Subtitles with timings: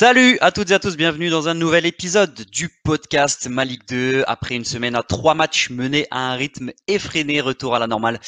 [0.00, 4.22] Salut à toutes et à tous, bienvenue dans un nouvel épisode du podcast Malik 2.
[4.28, 8.20] Après une semaine à trois matchs menés à un rythme effréné, retour à la normale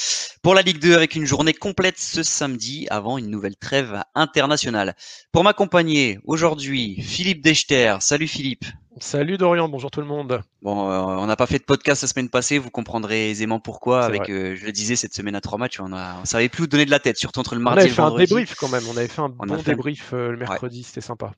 [0.42, 4.96] pour la Ligue 2 avec une journée complète ce samedi avant une nouvelle trêve internationale.
[5.30, 7.98] Pour m'accompagner aujourd'hui, Philippe Dechter.
[8.00, 8.64] Salut Philippe.
[9.02, 10.42] Salut Dorian, bonjour tout le monde.
[10.60, 14.04] Bon, euh, on n'a pas fait de podcast la semaine passée, vous comprendrez aisément pourquoi.
[14.04, 16.66] Avec, euh, je le disais, cette semaine à trois matchs, on ne savait plus où
[16.66, 18.12] donner de la tête, surtout entre le mardi et le vendredi.
[18.12, 20.36] On avait fait un débrief quand même, on avait fait un bon débrief euh, le
[20.36, 21.32] mercredi, c'était sympa.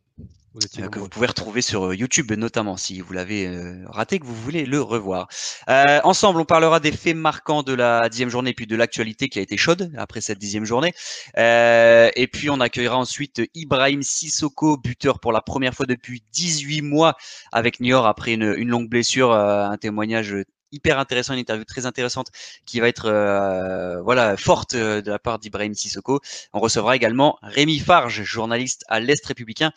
[0.55, 3.51] Vous que vous pouvez retrouver sur YouTube notamment si vous l'avez
[3.87, 5.29] raté que vous voulez le revoir.
[5.71, 9.39] Euh, ensemble, on parlera des faits marquants de la dixième journée puis de l'actualité qui
[9.39, 10.93] a été chaude après cette dixième journée.
[11.39, 16.83] Euh, et puis on accueillera ensuite Ibrahim Sissoko, buteur pour la première fois depuis 18
[16.83, 17.17] mois
[17.51, 20.37] avec Niort après une, une longue blessure, un témoignage
[20.73, 22.29] hyper intéressant, une interview très intéressante
[22.67, 26.21] qui va être euh, voilà forte de la part d'Ibrahim Sissoko.
[26.53, 29.73] On recevra également Rémi Farge, journaliste à l'Est républicain,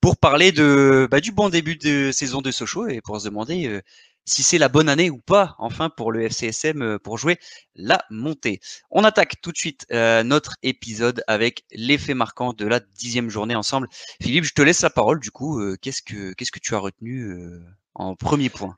[0.00, 3.66] pour parler de, bah, du bon début de saison de Sochaux et pour se demander
[3.66, 3.80] euh,
[4.24, 7.38] si c'est la bonne année ou pas, enfin, pour le FCSM euh, pour jouer
[7.74, 8.60] la montée.
[8.90, 13.54] On attaque tout de suite euh, notre épisode avec l'effet marquant de la dixième journée
[13.54, 13.88] ensemble.
[14.22, 15.20] Philippe, je te laisse la parole.
[15.20, 17.34] Du coup, qu'est-ce que qu'est-ce que tu as retenu
[17.94, 18.76] en premier point?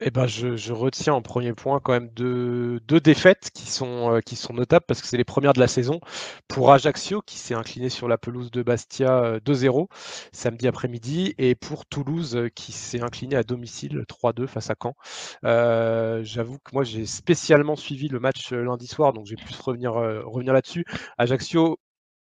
[0.00, 4.34] Eh ben, je, retiens en premier point quand même deux, défaites qui sont, euh, qui
[4.34, 6.00] sont notables parce que c'est les premières de la saison.
[6.48, 9.86] Pour Ajaccio qui s'est incliné sur la pelouse de Bastia 2-0 euh,
[10.32, 14.94] samedi après-midi et pour Toulouse euh, qui s'est incliné à domicile 3-2 face à Caen.
[16.22, 20.52] J'avoue que moi j'ai spécialement suivi le match lundi soir donc j'ai pu revenir, revenir
[20.52, 20.84] là-dessus.
[21.18, 21.78] Ajaccio,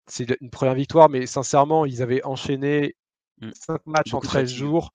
[0.06, 2.96] c'est une première victoire mais sincèrement ils avaient enchaîné
[3.40, 3.90] 5 mmh.
[3.90, 4.92] matchs en 13 jours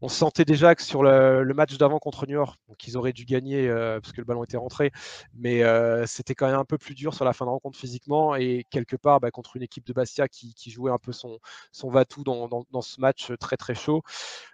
[0.00, 3.68] on sentait déjà que sur le, match d'avant contre New York, qu'ils auraient dû gagner
[3.68, 4.92] euh, parce que le ballon était rentré,
[5.34, 8.36] mais euh, c'était quand même un peu plus dur sur la fin de rencontre physiquement
[8.36, 11.38] et quelque part bah, contre une équipe de Bastia qui, jouait un peu son,
[11.72, 14.02] son va-tout dans, ce match très très chaud.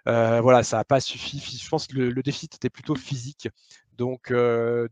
[0.07, 1.39] Euh, voilà, ça n'a pas suffi.
[1.39, 3.49] Je pense que le, déficit était plutôt physique.
[3.97, 4.33] Donc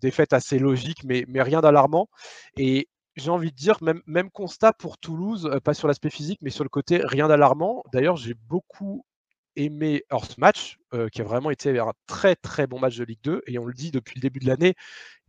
[0.01, 2.09] défaite assez logique, mais, rien d'alarmant.
[2.57, 6.63] Et j'ai envie de dire, même constat pour Toulouse, pas sur l'aspect physique, mais sur
[6.63, 7.83] le côté, rien d'alarmant.
[7.91, 9.05] D'ailleurs, j'ai beaucoup
[9.55, 13.03] aimé hors ce match, euh, qui a vraiment été un très très bon match de
[13.03, 13.41] Ligue 2.
[13.47, 14.75] Et on le dit depuis le début de l'année,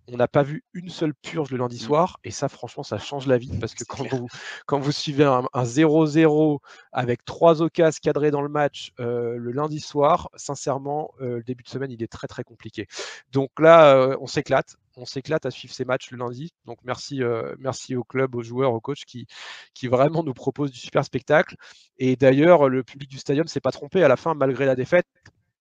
[0.07, 1.87] on n'a pas vu une seule purge le lundi mmh.
[1.87, 2.19] soir.
[2.25, 3.57] Et ça, franchement, ça change la vie.
[3.59, 4.29] Parce que quand vous,
[4.67, 6.59] quand vous suivez un 0-0
[6.93, 11.63] avec trois occasions cadrées dans le match euh, le lundi soir, sincèrement, euh, le début
[11.63, 12.87] de semaine, il est très très compliqué.
[13.33, 16.53] Donc là, on s'éclate on s'éclate à suivre ces matchs le lundi.
[16.65, 19.27] Donc merci, euh, merci au club, aux joueurs, aux coachs qui,
[19.75, 21.57] qui vraiment nous proposent du super spectacle.
[21.99, 25.07] Et d'ailleurs, le public du stadium s'est pas trompé à la fin, malgré la défaite.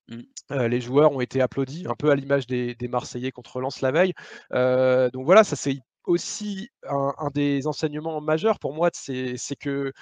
[0.09, 0.21] Mmh.
[0.51, 3.91] Euh, les joueurs ont été applaudis, un peu à l'image des, Marseillais contre Lens la
[3.91, 4.13] veille.
[4.53, 9.93] Euh, donc voilà, ça c'est aussi un, un, des enseignements majeurs pour moi, c'est que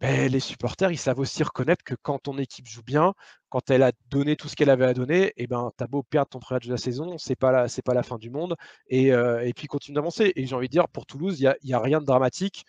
[0.00, 3.14] ben, les supporters, ils savent aussi reconnaître que quand ton équipe joue bien,
[3.48, 5.86] quand elle a donné tout ce qu'elle avait à donner, et eh ben, tu as
[5.88, 8.16] beau perdre ton premier match de la saison, c'est pas la, c'est pas la fin
[8.16, 8.54] du monde.
[8.88, 10.32] Et, euh, et puis continue d'avancer.
[10.36, 12.64] Et j'ai envie de dire, pour Toulouse, il n'y a, a, rien de dramatique.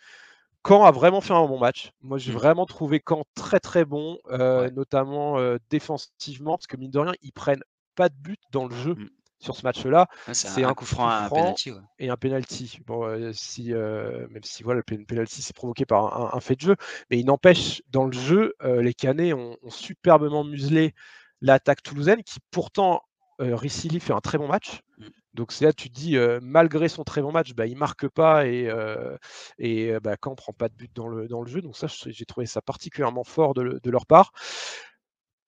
[0.68, 1.91] Caen a vraiment fait un bon match.
[2.01, 2.35] Moi, j'ai mmh.
[2.35, 7.13] vraiment trouvé Caen très très bon, euh, notamment euh, défensivement, parce que mine de rien,
[7.22, 7.63] ils prennent
[7.95, 8.95] pas de but dans le jeu.
[8.95, 10.07] Mmh sur ce match-là.
[10.33, 12.79] c'est un, coup franc, un penalty, et un penalty.
[12.85, 16.61] Bon, euh, si, euh, même si voilà, le penalty c'est provoqué par un, fait de
[16.61, 16.75] jeu,
[17.09, 20.94] mais il n'empêche dans le jeu, euh, les Canets ont, superbement muselé
[21.41, 23.01] l'attaque toulousaine, qui pourtant
[23.39, 24.81] Ricili fait un très bon match.
[24.97, 25.05] Mm.
[25.35, 28.45] Donc c'est là tu te dis, malgré son très bon match, bah, il marque pas
[28.45, 28.69] et,
[29.57, 31.61] et bah, quand on prend pas de but dans le, dans le jeu.
[31.61, 34.33] Donc ça, j'ai trouvé ça particulièrement fort de, de leur part.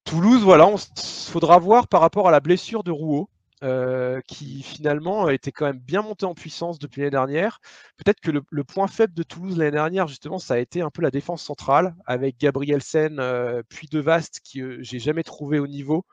[0.06, 3.30] Toulouse, voilà, il faudra voir par rapport à la blessure de Rouault.
[3.64, 7.60] Euh, qui finalement était quand même bien monté en puissance depuis l'année dernière.
[7.98, 11.04] Peut-être que le, point faible de Toulouse l'année dernière, justement, ça a été un peu
[11.04, 15.60] la défense centrale avec Gabriel Sen, euh, puis De Vaste, qui euh, j'ai jamais trouvé
[15.60, 16.06] au niveau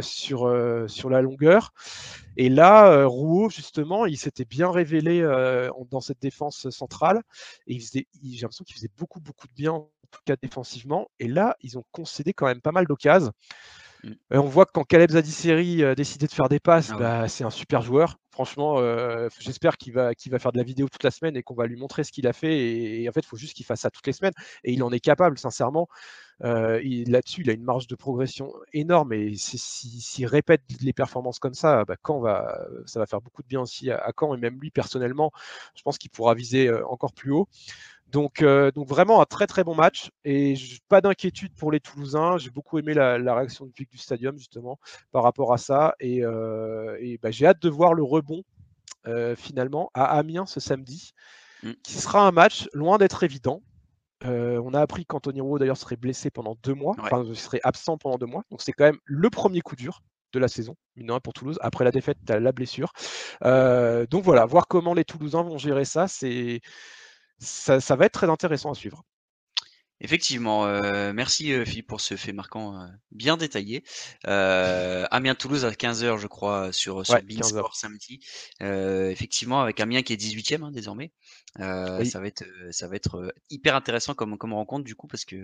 [0.00, 0.50] sur,
[0.88, 1.74] sur la longueur.
[2.38, 5.20] Et là, Rouault, justement, il s'était bien révélé
[5.90, 7.22] dans cette défense centrale.
[7.66, 11.10] Et j'ai l'impression qu'il faisait beaucoup, beaucoup de bien, en tout cas défensivement.
[11.18, 13.32] Et là, ils ont concédé quand même pas mal d'occasions.
[14.04, 14.12] Mm.
[14.30, 17.44] on voit que quand Caleb Zadisseri a décidé de faire des passes, ah bah, c'est
[17.44, 18.16] un super joueur.
[18.32, 21.54] Franchement, euh, j'espère qu'il va, va faire de la vidéo toute la semaine et qu'on
[21.54, 23.02] va lui montrer ce qu'il a fait.
[23.02, 24.32] Et, en fait, il faut juste qu'il fasse ça toutes les semaines.
[24.64, 25.88] Et il en est capable, sincèrement.
[26.44, 29.12] Euh, Là-dessus, il a une marge de progression énorme.
[29.12, 33.60] Et s'il répète les performances comme ça, bah, va, ça va faire beaucoup de bien
[33.60, 34.34] aussi à, à Caen.
[34.34, 35.32] Et même lui, personnellement,
[35.74, 37.48] je pense qu'il pourra viser euh, encore plus haut.
[38.10, 40.54] Donc, euh, donc vraiment un très très bon match et
[40.88, 42.38] pas d'inquiétude pour les Toulousains.
[42.38, 44.78] J'ai beaucoup aimé la, réaction du public du stadium justement
[45.12, 48.42] par rapport à ça et, euh, bah, j'ai hâte de voir le rebond
[49.06, 51.12] euh, finalement à Amiens ce samedi,
[51.62, 51.70] mmh.
[51.82, 53.62] qui sera un match loin d'être évident
[54.22, 58.18] on a appris qu'Anthony Roux d'ailleurs serait blessé pendant deux mois, enfin serait absent pendant
[58.18, 58.42] deux mois.
[58.50, 60.02] Donc c'est quand même le premier coup dur
[60.34, 61.58] de la saison, mine pour Toulouse.
[61.62, 62.92] Après la défaite, tu as la blessure.
[63.42, 66.60] donc voilà, voir comment les Toulousains vont gérer ça, c'est
[67.40, 69.04] ça va être très intéressant à suivre.
[70.02, 73.84] Effectivement, euh, merci euh, Philippe pour ce fait marquant euh, bien détaillé.
[74.24, 78.20] Amiens-Toulouse à 15h, je crois, sur, sur Sport samedi.
[78.60, 81.12] effectivement, avec Amiens qui est 18e hein, désormais.
[81.56, 85.36] Ça va être, ça va être hyper intéressant comme, comme rencontre du coup, parce que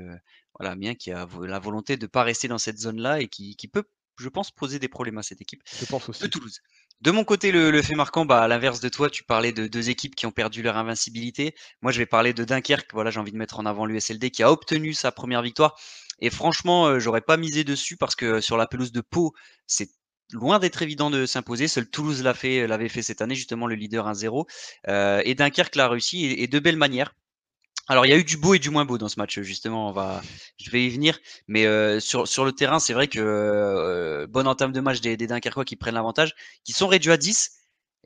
[0.59, 3.57] voilà, Amiens qui a la volonté de ne pas rester dans cette zone-là et qui,
[3.57, 3.85] qui peut,
[4.19, 6.23] je pense, poser des problèmes à cette équipe je pense aussi.
[6.23, 6.63] de Toulouse.
[7.03, 9.91] De mon côté, le, fait marquant, bah, à l'inverse de toi, tu parlais de deux
[9.91, 11.55] équipes qui ont perdu leur invincibilité.
[11.83, 12.93] Moi, je vais parler de Dunkerque.
[12.95, 15.79] Voilà, j'ai envie de mettre en avant l'USLD qui a obtenu sa première victoire.
[16.21, 19.35] Et franchement, euh, j'aurais pas misé dessus parce que sur la pelouse de Pau,
[19.67, 19.91] c'est
[20.33, 21.69] loin d'être évident de s'imposer.
[21.69, 24.47] Seul Toulouse l'a fait, l'avait fait cette année, justement, le leader 1-0.
[24.89, 27.15] Euh, et Dunkerque l'a réussi et de belle manière.
[27.89, 29.89] Alors, il y a eu du beau et du moins beau dans ce match, justement.
[29.89, 30.23] On va,
[30.59, 31.19] je vais y venir.
[31.47, 35.17] Mais euh, sur, sur le terrain, c'est vrai que euh, bonne entame de match des,
[35.17, 36.35] des Dunkerquois qui prennent l'avantage,
[36.65, 37.51] qui sont réduits à 10.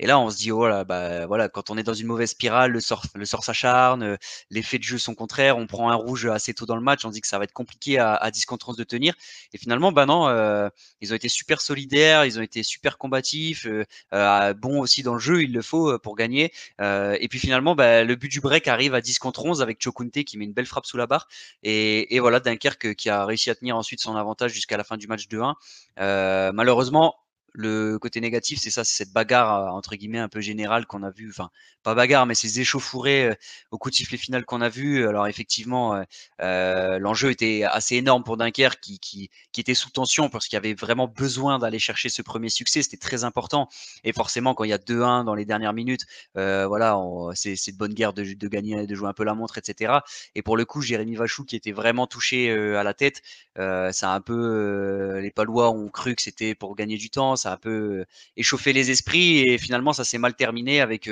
[0.03, 2.31] Et là, on se dit, oh là, bah voilà, quand on est dans une mauvaise
[2.31, 4.17] spirale, le sort, le sort s'acharne, euh,
[4.49, 7.05] les faits de jeu sont contraires, on prend un rouge assez tôt dans le match,
[7.05, 9.15] on dit que ça va être compliqué à, à 10 contre 11 de tenir.
[9.53, 10.71] Et finalement, bah non, euh,
[11.03, 15.13] ils ont été super solidaires, ils ont été super combatifs, euh, euh bons aussi dans
[15.13, 16.51] le jeu, il le faut pour gagner.
[16.81, 20.25] et puis finalement, bah, le but du break arrive à 10 contre 11 avec Chokunte
[20.25, 21.29] qui met une belle frappe sous la barre.
[21.63, 24.97] Et, et voilà, Dunkerque qui a réussi à tenir ensuite son avantage jusqu'à la fin
[24.97, 26.53] du match 2-1.
[26.53, 27.17] malheureusement,
[27.53, 31.11] le côté négatif, c'est ça, c'est cette bagarre entre guillemets un peu générale qu'on a
[31.11, 31.51] vu, enfin
[31.83, 33.37] pas bagarre, mais ces échauffourées
[33.71, 35.07] au coup de sifflet final qu'on a vu.
[35.09, 36.03] Alors effectivement,
[36.41, 41.07] euh, l'enjeu était assez énorme pour Dunkerque qui, était sous tension parce qu'il avait vraiment
[41.07, 43.69] besoin d'aller chercher ce premier succès, c'était très important.
[44.05, 46.07] Et forcément, quand il y a 2-1 dans les dernières minutes,
[46.37, 46.99] euh, voilà,
[47.35, 50.01] c'est de bonne guerre de, de, gagner, de jouer un peu la montre, etc.
[50.35, 53.23] Et pour le coup, Jérémy Vachou qui était vraiment touché à la tête,
[53.57, 57.51] ça a un peu les Palois ont cru que c'était pour gagner du temps ça
[57.51, 58.05] a un peu
[58.37, 61.09] échauffé les esprits et finalement ça s'est mal terminé avec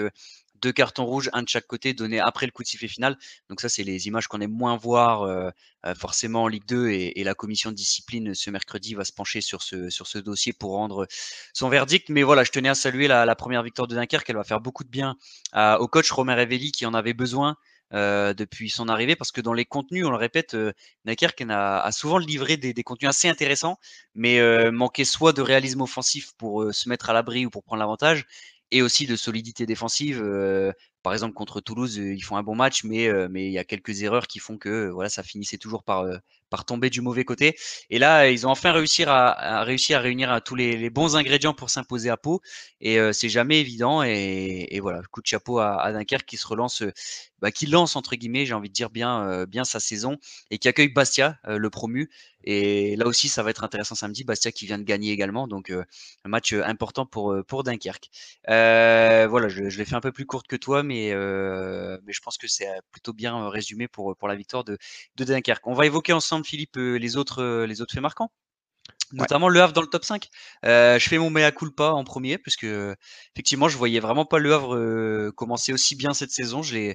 [0.60, 3.16] deux cartons rouges, un de chaque côté, donnés après le coup de sifflet final.
[3.48, 5.52] Donc ça, c'est les images qu'on aime moins voir
[5.96, 9.62] forcément en Ligue 2 et, la commission de discipline ce mercredi va se pencher sur
[9.62, 11.06] ce, sur ce dossier pour rendre
[11.52, 12.08] son verdict.
[12.08, 14.28] Mais voilà, je tenais à saluer la, première victoire de Dunkerque.
[14.30, 15.16] Elle va faire beaucoup de bien
[15.54, 17.56] au coach Romain Revelli qui en avait besoin.
[17.94, 20.72] Euh, depuis son arrivée, parce que dans les contenus, on le répète, euh,
[21.48, 23.78] a, souvent livré des, contenus assez intéressants,
[24.14, 27.62] mais euh, manquait soit de réalisme offensif pour euh, se mettre à l'abri ou pour
[27.64, 28.26] prendre l'avantage,
[28.70, 30.22] et aussi de solidité défensive.
[31.02, 34.02] Par exemple, contre Toulouse, ils font un bon match, mais mais il y a quelques
[34.02, 36.04] erreurs qui font que voilà, ça finissait toujours par
[36.50, 37.56] par tomber du mauvais côté.
[37.90, 41.54] Et là, ils ont enfin réussi à, à réussi à réunir tous les, bons ingrédients
[41.54, 42.40] pour s'imposer à Pau.
[42.80, 44.02] Et c'est jamais évident.
[44.02, 46.82] Et, voilà, coup de chapeau à, Dunkerque qui se relance
[47.40, 50.16] bah, qui lance entre guillemets, j'ai envie de dire bien, euh, bien sa saison
[50.50, 52.10] et qui accueille Bastia, euh, le promu.
[52.44, 54.24] Et là aussi, ça va être intéressant samedi.
[54.24, 55.84] Bastia qui vient de gagner également, donc euh,
[56.24, 58.08] un match important pour pour Dunkerque.
[58.46, 62.38] voilà, je, je l'ai fait un peu plus courte que toi, mais mais je pense
[62.38, 64.78] que c'est plutôt bien résumé pour pour la victoire de
[65.16, 65.66] de Dunkerque.
[65.66, 68.30] On va évoquer ensemble, Philippe, les autres les autres faits marquants
[69.12, 70.28] notamment Le Havre dans le top 5.
[70.66, 72.66] Euh, je fais mon mea culpa en premier, puisque
[73.34, 76.62] effectivement, je voyais vraiment pas Le Havre commencer aussi bien cette saison.
[76.62, 76.94] Je,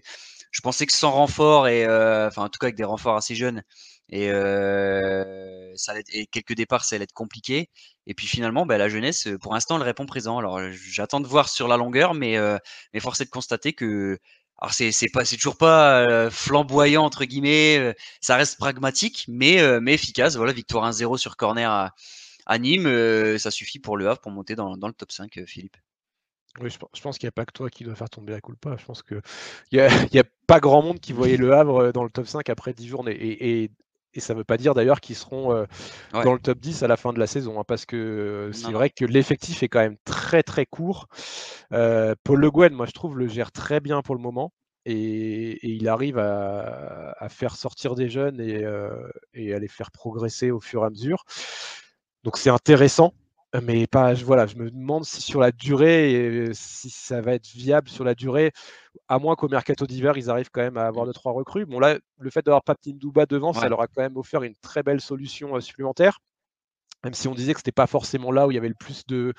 [0.54, 3.36] je pensais que sans renfort et euh, enfin en tout cas avec des renforts assez
[3.36, 3.64] jeunes
[4.10, 7.70] et euh, ça allait, et quelques départs ça allait être compliqué
[8.06, 11.50] et puis finalement bah, la jeunesse pour l'instant elle répond présent alors j'attends de voir
[11.50, 12.58] sur la longueur mais euh,
[12.94, 14.20] mais force est de constater que
[14.64, 20.90] alors c'est toujours pas flamboyant entre guillemets ça reste pragmatique mais mais efficace voilà victoire
[20.90, 21.70] 1-0 sur corner
[22.46, 25.78] à, Nîmes ça suffit pour le Havre pour monter dans, le top 5 Philippe
[26.62, 28.76] oui, je, pense qu'il n'y a pas que toi qui dois faire tomber la culpa.
[28.78, 29.22] Je pense qu'il
[29.72, 29.80] n'y
[30.20, 33.18] a pas grand monde qui voyait le Havre dans le top 5 après 10 journées.
[33.20, 33.72] Et,
[34.20, 35.66] ça ne veut pas dire d'ailleurs qu'ils seront
[36.12, 38.90] dans le top 10 à la fin de la saison, hein, parce que c'est vrai
[38.90, 41.08] que l'effectif est quand même très très court.
[41.70, 44.54] Paul Le Guen, moi je trouve, le gère très bien pour le moment.
[44.86, 48.66] Et, il arrive à, faire sortir des jeunes et,
[49.34, 51.24] et à les faire progresser au fur et à mesure.
[52.24, 53.14] Donc c'est intéressant
[53.62, 57.88] mais pas, voilà, je me demande si sur la durée, si ça va être viable
[57.88, 58.52] sur la durée,
[59.08, 61.66] à moins qu'au mercato d'hiver, ils arrivent quand même à avoir deux, trois recrues.
[61.66, 64.56] Bon, là, le fait d'avoir Paptine Douba devant, ça leur a quand même offert une
[64.56, 66.20] très belle solution supplémentaire
[67.04, 69.06] même si on disait que c'était pas forcément là où il y avait le plus
[69.06, 69.34] de,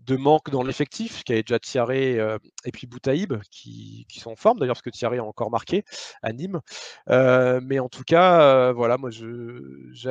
[0.00, 4.20] de manque dans l'effectif, qu'il y avait déjà Thierry euh, et puis Boutaïb qui, qui,
[4.20, 5.84] sont en forme d'ailleurs, parce que Thierry a encore marqué
[6.22, 6.60] à Nîmes.
[7.08, 9.10] Euh, mais en tout cas, euh, voilà, moi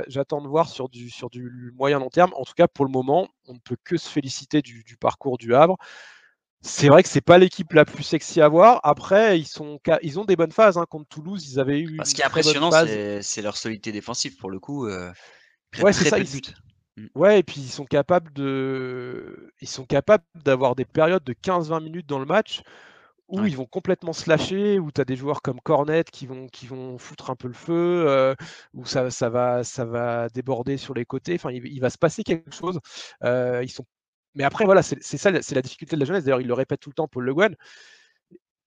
[0.08, 2.32] j'attends de voir sur du, sur du moyen long terme.
[2.36, 5.38] En tout cas, pour le moment, on ne peut que se féliciter du, du parcours
[5.38, 5.78] du Havre
[6.66, 8.80] c'est vrai que c'est pas l'équipe la plus sexy à voir.
[8.84, 10.78] Après, ils, sont, ils ont des bonnes phases.
[10.78, 10.86] Hein.
[10.90, 11.98] Contre Toulouse, ils avaient eu.
[11.98, 12.72] Bah, ce qui est impressionnant,
[13.22, 14.88] c'est leur solidité défensive pour le coup.
[14.88, 15.12] Euh,
[15.82, 16.20] ouais, c'est ça.
[16.20, 16.26] Mm.
[17.14, 21.84] Ouais, et puis ils sont capables de, ils sont capables d'avoir des périodes de 15-20
[21.84, 22.62] minutes dans le match
[23.28, 26.48] où ils vont complètement se lâcher, où tu as des joueurs comme Cornet qui vont,
[26.48, 28.36] qui vont foutre un peu le feu, euh,
[28.74, 31.36] où ça, ça, va, ça va déborder sur les côtés.
[31.36, 32.80] Enfin, il, va se passer quelque chose.
[33.24, 33.86] Euh, ils sont...
[34.36, 36.24] Mais après, voilà, c'est ça, c'est la difficulté de la jeunesse.
[36.24, 37.56] D'ailleurs, il le répète tout le temps, Paul Le Guen.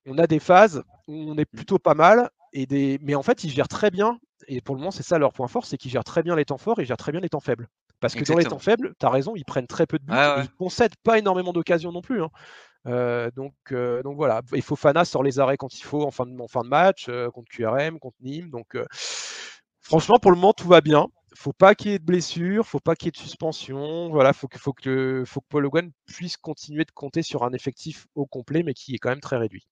[0.06, 2.98] On a des phases où on est plutôt pas mal, et des...
[3.02, 4.18] mais en fait, ils gèrent très bien.
[4.48, 6.46] Et pour le moment, c'est ça leur point fort, c'est qu'ils gèrent très bien les
[6.46, 7.68] temps forts et ils gèrent très bien les temps faibles.
[8.00, 10.14] Parce que dans les temps faibles, tu as raison, ils prennent très peu de buts,
[10.14, 12.22] et ils concèdent pas énormément d'occasions non plus.
[12.22, 12.30] Hein.
[12.86, 16.10] Euh, donc, euh, donc voilà, il faut Fana sort les arrêts quand il faut en
[16.10, 18.50] fin de, fin de match, euh, contre QRM, contre Nîmes.
[18.50, 18.76] Donc
[19.80, 21.08] franchement, pour le moment, tout va bien.
[21.34, 24.08] Faut pas qu'il y ait de blessures, faut pas qu'il y ait de suspension.
[24.10, 27.52] Voilà, faut que, faut que, faut que Paul Hogan puisse continuer de compter sur un
[27.52, 29.68] effectif au complet, mais qui est quand même très réduit.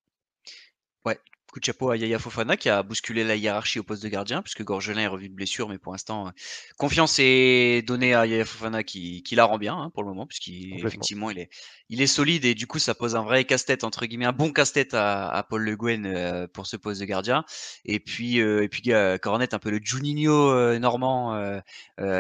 [1.05, 1.19] Ouais,
[1.57, 4.43] Coup de chapeau à Yaya Fofana qui a bousculé la hiérarchie au poste de gardien,
[4.43, 6.31] puisque Gorgelin est revu de blessure, mais pour l'instant, euh,
[6.77, 10.27] confiance est donnée à Yaya Fofana qui, qui la rend bien hein, pour le moment,
[10.27, 11.49] puisqu'effectivement il est,
[11.89, 14.53] il est solide et du coup ça pose un vrai casse-tête, entre guillemets, un bon
[14.53, 17.43] casse-tête à, à, Paul Le Guen euh, pour ce poste de gardien.
[17.87, 18.91] Et puis, euh, et puis
[19.23, 21.63] Cornet, un peu le Juninho normand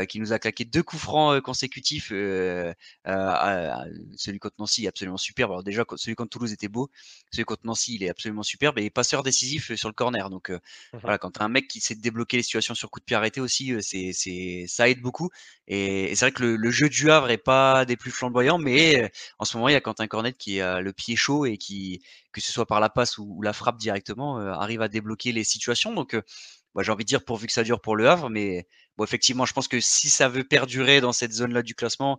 [0.09, 2.09] qui nous a claqué deux coups francs consécutifs.
[2.09, 2.75] celui
[4.39, 5.51] contre Nancy absolument superbe.
[5.51, 6.89] Alors déjà, celui contre Toulouse était beau,
[7.31, 10.31] celui contre Nancy il est absolument superbe et passeur décisif sur le corner.
[10.31, 10.59] Donc mmh
[11.03, 13.17] voilà, quand tu as un mec qui sait débloquer les situations sur coup de pied
[13.17, 15.31] arrêté aussi, c'est, c'est, ça aide beaucoup.
[15.69, 19.45] Et, c'est vrai que le, jeu du Havre est pas des plus flamboyants, mais en
[19.45, 22.03] ce moment, il y a Quentin Cornet qui a le pied chaud et qui,
[22.33, 25.93] que ce soit par la passe ou, la frappe directement, arrive à débloquer les situations.
[25.93, 26.17] Donc
[26.77, 28.67] bah, j'ai envie de dire pourvu que ça dure pour le Havre, mais
[28.99, 32.19] bon, effectivement, je pense que si ça veut perdurer dans cette zone-là du classement,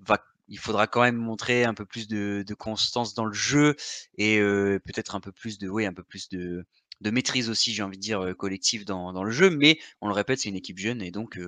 [0.00, 3.76] va il faudra quand même montrer un peu plus de, constance dans le jeu
[4.18, 6.64] et peut-être un peu plus de, oui, un peu plus de,
[7.02, 9.50] maîtrise aussi, j'ai envie de dire, collective dans, dans, le jeu.
[9.50, 11.38] Mais on le répète, c'est une équipe jeune et donc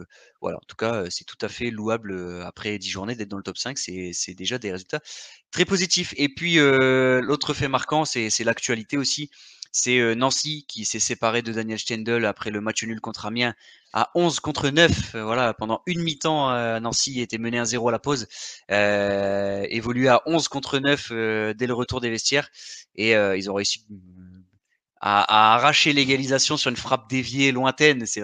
[0.40, 0.58] voilà.
[0.58, 3.58] En tout cas, c'est tout à fait louable après 10 journées d'être dans le top
[3.58, 3.78] 5.
[3.78, 5.00] C'est déjà des résultats
[5.50, 6.14] très positifs.
[6.16, 9.30] Et puis l'autre fait marquant, c'est l'actualité aussi.
[9.78, 13.54] C'est Nancy qui s'est séparé de Daniel Stendel après le match nul contre Amiens
[13.92, 15.16] à 11 contre 9.
[15.16, 18.26] Voilà, pendant une mi-temps, Nancy était mené à 0 à la pause,
[18.70, 21.12] euh, évolué à 11 contre 9
[21.54, 22.48] dès le retour des vestiaires
[22.94, 23.84] et ils ont réussi
[25.00, 28.06] à, arracher l'égalisation sur une frappe déviée lointaine.
[28.06, 28.22] C'est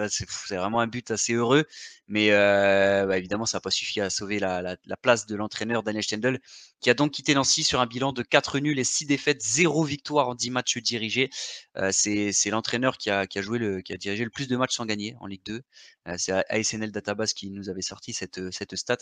[0.49, 1.65] vraiment un but assez heureux.
[2.07, 6.03] Mais euh, bah, évidemment, ça n'a pas suffi à sauver la, place de l'entraîneur Daniel
[6.03, 6.39] Stendel,
[6.81, 9.83] qui a donc quitté Nancy sur un bilan de 4 nuls et 6 défaites, 0
[9.83, 11.29] victoire en 10 matchs dirigés.
[11.77, 15.27] Euh, c'est l'entraîneur qui a, qui a dirigé le plus de matchs sans gagner en
[15.27, 15.61] Ligue 2.
[16.07, 18.97] Euh, c'est ASNL Database qui nous avait sorti cette, cette stat.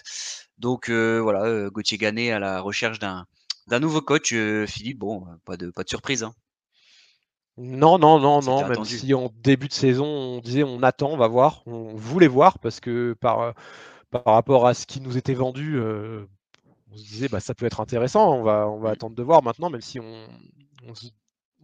[0.58, 3.26] Donc voilà, Gauthier Gannet à la recherche d'un
[3.80, 4.34] nouveau coach.
[4.68, 6.24] Philippe, bon, pas de, pas de surprise.
[6.24, 6.36] Hein.
[7.58, 11.18] Non, non, non, non, même si en début de saison, on disait on attend, on
[11.18, 13.52] va voir, on voulait voir parce que par, euh,
[14.10, 16.26] par rapport à ce qui nous était vendu, euh,
[16.92, 18.94] on se disait bah, ça peut être intéressant, on va, on va mmh.
[18.94, 20.28] attendre de voir maintenant, même si on,
[20.88, 21.08] on se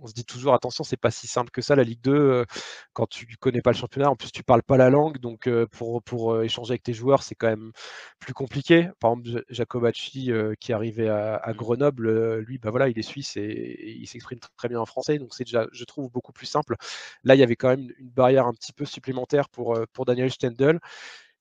[0.01, 2.45] on se dit toujours attention, c'est pas si simple que ça la Ligue 2 euh,
[2.93, 4.09] quand tu connais pas le championnat.
[4.09, 6.93] En plus, tu parles pas la langue, donc euh, pour, pour euh, échanger avec tes
[6.93, 7.71] joueurs, c'est quand même
[8.19, 8.89] plus compliqué.
[8.99, 11.53] Par exemple, Jacobacci qui est arrivé à, mmh.
[11.53, 15.33] Grenoble, lui, bah voilà, il est suisse et, il s'exprime très bien en français, donc
[15.33, 16.75] c'est déjà, je trouve, beaucoup plus simple.
[17.23, 20.31] Là, il y avait quand même une barrière un petit peu supplémentaire pour, pour Daniel
[20.31, 20.79] Stendel.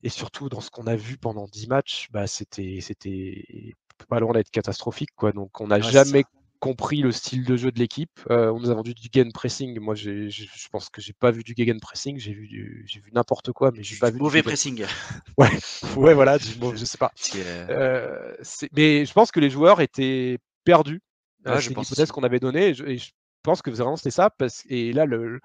[0.02, 3.74] Et surtout, dans ce qu'on a vu pendant 10 matchs, bah, c'était, c'était
[4.08, 5.10] pas loin d'être catastrophique.
[5.16, 5.32] Quoi.
[5.32, 6.24] Donc, on n'a jamais
[6.60, 8.20] compris le style de jeu de l'équipe.
[8.30, 9.78] Euh, on nous a vendu du gain pressing.
[9.80, 12.18] Moi, je pense que j'ai pas vu du gain pressing.
[12.18, 14.84] J'ai vu, n'importe quoi, mais j'ai pas vu mauvais pressing.
[15.38, 15.50] Ouais,
[15.96, 16.38] ouais, voilà.
[16.38, 17.12] je sais pas.
[17.68, 18.34] Euh,
[18.72, 21.02] mais je pense que les joueurs étaient perdus.
[21.46, 22.68] Euh, c'est l'hypothèse qu'on avait donnée.
[22.68, 23.10] Et je,
[23.42, 24.30] pense que vraiment c'était ça.
[24.30, 25.40] Parce, et là, le, le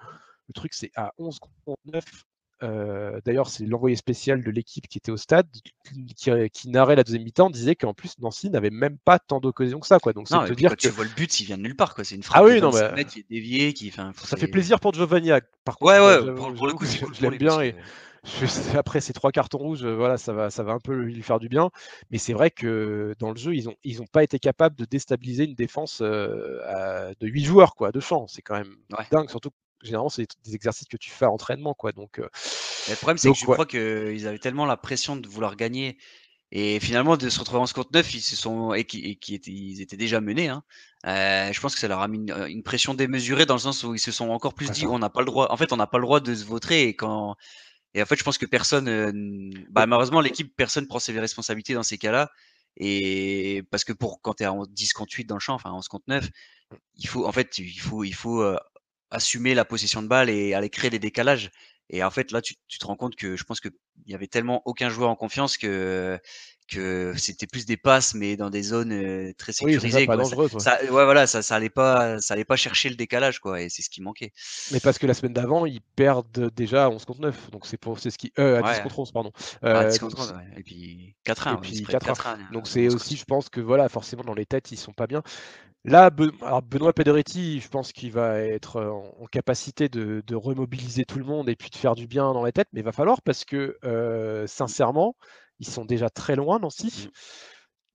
[0.54, 2.04] truc, c'est à 11 contre 9.
[2.62, 5.46] Euh, d'ailleurs, c'est l'envoyé spécial de l'équipe qui était au stade,
[6.16, 9.86] qui, narrait la deuxième mi-temps, disait qu'en plus Nancy n'avait même pas tant d'occasions que
[9.86, 9.98] ça.
[9.98, 10.12] Quoi.
[10.12, 10.76] Donc, non, te dire que...
[10.76, 11.94] tu vois le but, il vient de nulle part.
[12.02, 13.04] C'est une frappe ah oui, non, mais...
[13.04, 13.72] qui est déviée.
[13.72, 13.90] Qui...
[13.90, 15.30] ça fait plaisir pour Giovanni.
[15.64, 17.60] Par contre, ouais, ouais, pour, le coup, je, l'aime bien.
[17.60, 17.74] Et...
[18.76, 21.48] après ces trois cartons rouges, voilà, ça va, ça va un peu lui faire du
[21.48, 21.70] bien.
[22.10, 24.84] Mais c'est vrai que dans le jeu, ils n'ont ils ont pas été capables de
[24.84, 28.28] déstabiliser une défense euh, de 8 joueurs, quoi, de champ.
[28.28, 28.76] C'est quand même
[29.10, 29.50] dingue, surtout
[29.82, 31.74] généralement, c'est des exercices que tu fais à l'entraînement.
[31.74, 35.56] Quoi, donc, le problème, c'est que je crois qu'ils avaient tellement la pression de vouloir
[35.56, 35.98] gagner.
[36.54, 39.96] Et finalement, de se retrouver en 59, ils se sont et qui, étaient, ils étaient
[39.96, 40.48] déjà menés.
[40.48, 40.62] Hein.
[41.04, 43.98] je pense que ça leur a mis une, pression démesurée dans le sens où ils
[43.98, 45.50] se sont encore plus dit on n'a pas le droit.
[45.50, 46.82] En fait, on n'a pas le droit de se vautrer.
[46.82, 47.36] Et quand
[47.94, 51.82] et en fait, je pense que personne, bah, malheureusement, l'équipe, personne prend ses responsabilités dans
[51.82, 52.30] ces cas-là.
[52.76, 55.72] Et parce que pour quand tu es en 10 contre 8 dans le champ, enfin
[55.72, 56.28] 11 contre 9,
[56.96, 58.42] il faut en fait il faut il faut
[59.12, 61.50] assumer la possession de balle et aller créer des décalages.
[61.90, 63.72] Et en fait, là, tu, tu te rends compte que je pense qu'il
[64.06, 66.18] y avait tellement aucun joueur en confiance que
[66.68, 69.84] que c'était plus des passes, mais dans des zones très sécurisées.
[69.84, 70.60] Oui, ça, pas quoi.
[70.60, 70.88] Ça, ouais.
[70.88, 73.90] voilà, ça, ça allait pas, ça allait pas chercher le décalage, quoi, et c'est ce
[73.90, 74.32] qui manquait.
[74.70, 77.76] Mais parce que la semaine d'avant, ils perdent déjà à 11 contre 9, donc c'est
[77.76, 79.32] pour, c'est ce qui, euh, à 10 contre 11, pardon.
[79.64, 80.60] Euh, 10 contre 11, ouais.
[80.60, 81.56] et puis 4-1.
[81.56, 82.52] Et puis 4-1.
[82.52, 85.22] Donc c'est aussi, je pense que voilà, forcément dans les têtes, ils sont pas bien.
[85.84, 91.48] Là, Benoît Pederetti, je pense qu'il va être en, capacité de, remobiliser tout le monde
[91.48, 93.78] et puis de faire du bien dans les têtes, mais il va falloir parce que,
[93.84, 95.16] euh, sincèrement,
[95.58, 97.08] ils sont déjà très loin, Nancy.
[97.08, 97.10] Mmh.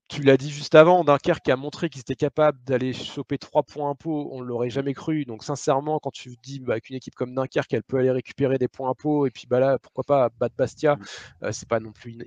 [0.09, 3.89] Tu l'as dit juste avant, Dunkerque a montré qu'ils étaient capables d'aller choper trois points
[3.89, 5.25] impôts, on ne l'aurait jamais cru.
[5.25, 8.69] Donc sincèrement, quand tu dis bah, qu'une équipe comme Dunkerque, elle peut aller récupérer des
[8.69, 11.03] points impôts, et puis bah là, pourquoi pas battre Bastia, mmh.
[11.43, 12.17] euh, c'est pas non plus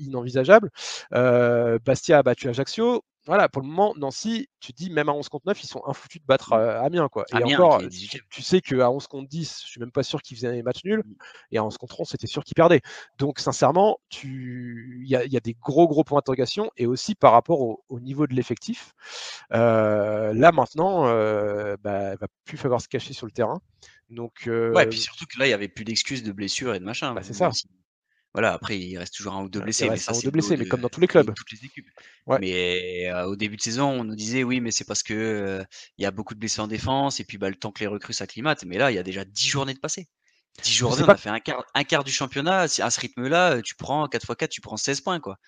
[0.00, 0.70] inenvisageable.
[1.14, 5.28] Euh, Bastia a battu Ajaccio voilà, pour le moment, Nancy, tu dis même à 11
[5.28, 7.08] contre 9, ils sont infoutus de battre euh, Amiens.
[7.08, 7.26] Quoi.
[7.38, 7.82] Et encore,
[8.30, 10.84] tu, sais qu'à 11 contre 10, je suis même pas sûr qu'ils faisaient un match
[10.84, 11.00] nul.
[11.00, 11.14] Mmh.
[11.52, 12.80] Et à 11 contre 11, c'était sûr qu'ils perdaient.
[13.18, 16.70] Donc, sincèrement, il y, a des gros, gros points d'interrogation.
[16.78, 18.94] Et aussi par rapport au, niveau de l'effectif.
[19.52, 23.60] Euh, là, maintenant, euh, bah, va plus falloir se cacher sur le terrain.
[24.08, 24.44] Donc.
[24.46, 26.84] Ouais, et puis surtout que là, il n'y avait plus d'excuses de blessures et de
[26.84, 27.12] machin.
[27.12, 27.50] Bah, c'est ça.
[28.32, 29.90] Voilà, après, il reste toujours un ou deux blessés.
[29.90, 31.34] mais ça, un ou deux blessés, mais comme dans tous les clubs.
[31.34, 31.88] Toutes les équipes.
[32.40, 35.64] Mais au début de saison, on nous disait oui, mais c'est parce que
[35.98, 37.88] il y a beaucoup de blessés en défense et puis bah, le temps que les
[37.88, 38.64] recrues s'acclimatent.
[38.64, 40.08] Mais là, il y a déjà 10 journées de passé.
[40.62, 42.60] 10 journées, on a fait un quart, un quart du championnat.
[42.60, 45.20] À ce rythme-là, tu prends 4 x 4, tu prends 16 points.
[45.20, 45.38] Quoi.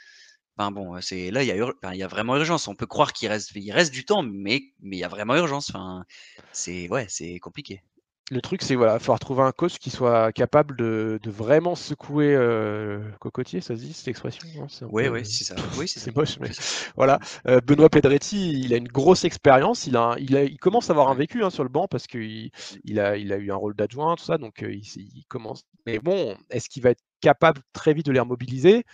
[0.56, 2.68] Enfin bon, c'est là, il y, a il y a vraiment urgence.
[2.68, 5.36] On peut croire qu'il reste, il reste du temps, mais mais il y a vraiment
[5.36, 5.70] urgence.
[5.70, 6.04] Enfin,
[6.52, 7.82] c'est ouais, c'est compliqué
[8.30, 13.00] le truc, c'est voilà, falloir trouver un coach qui soit capable de, vraiment secouer euh,
[13.20, 14.46] cocotier, ça se dit cette expression?
[14.90, 15.56] Oui, oui, c'est ça.
[15.78, 16.50] Oui, c'est moche, mais
[16.96, 17.18] voilà.
[17.46, 19.86] Euh, Benoît Pedretti, il a une grosse expérience.
[19.86, 22.06] Il a, il a, il commence à avoir un vécu hein, sur le banc parce
[22.06, 22.50] qu'il
[22.84, 25.64] il a, il a eu un rôle d'adjoint, tout ça, donc euh, il, il, commence.
[25.86, 28.84] Mais bon, est-ce qu'il va être capable très vite de les remobiliser?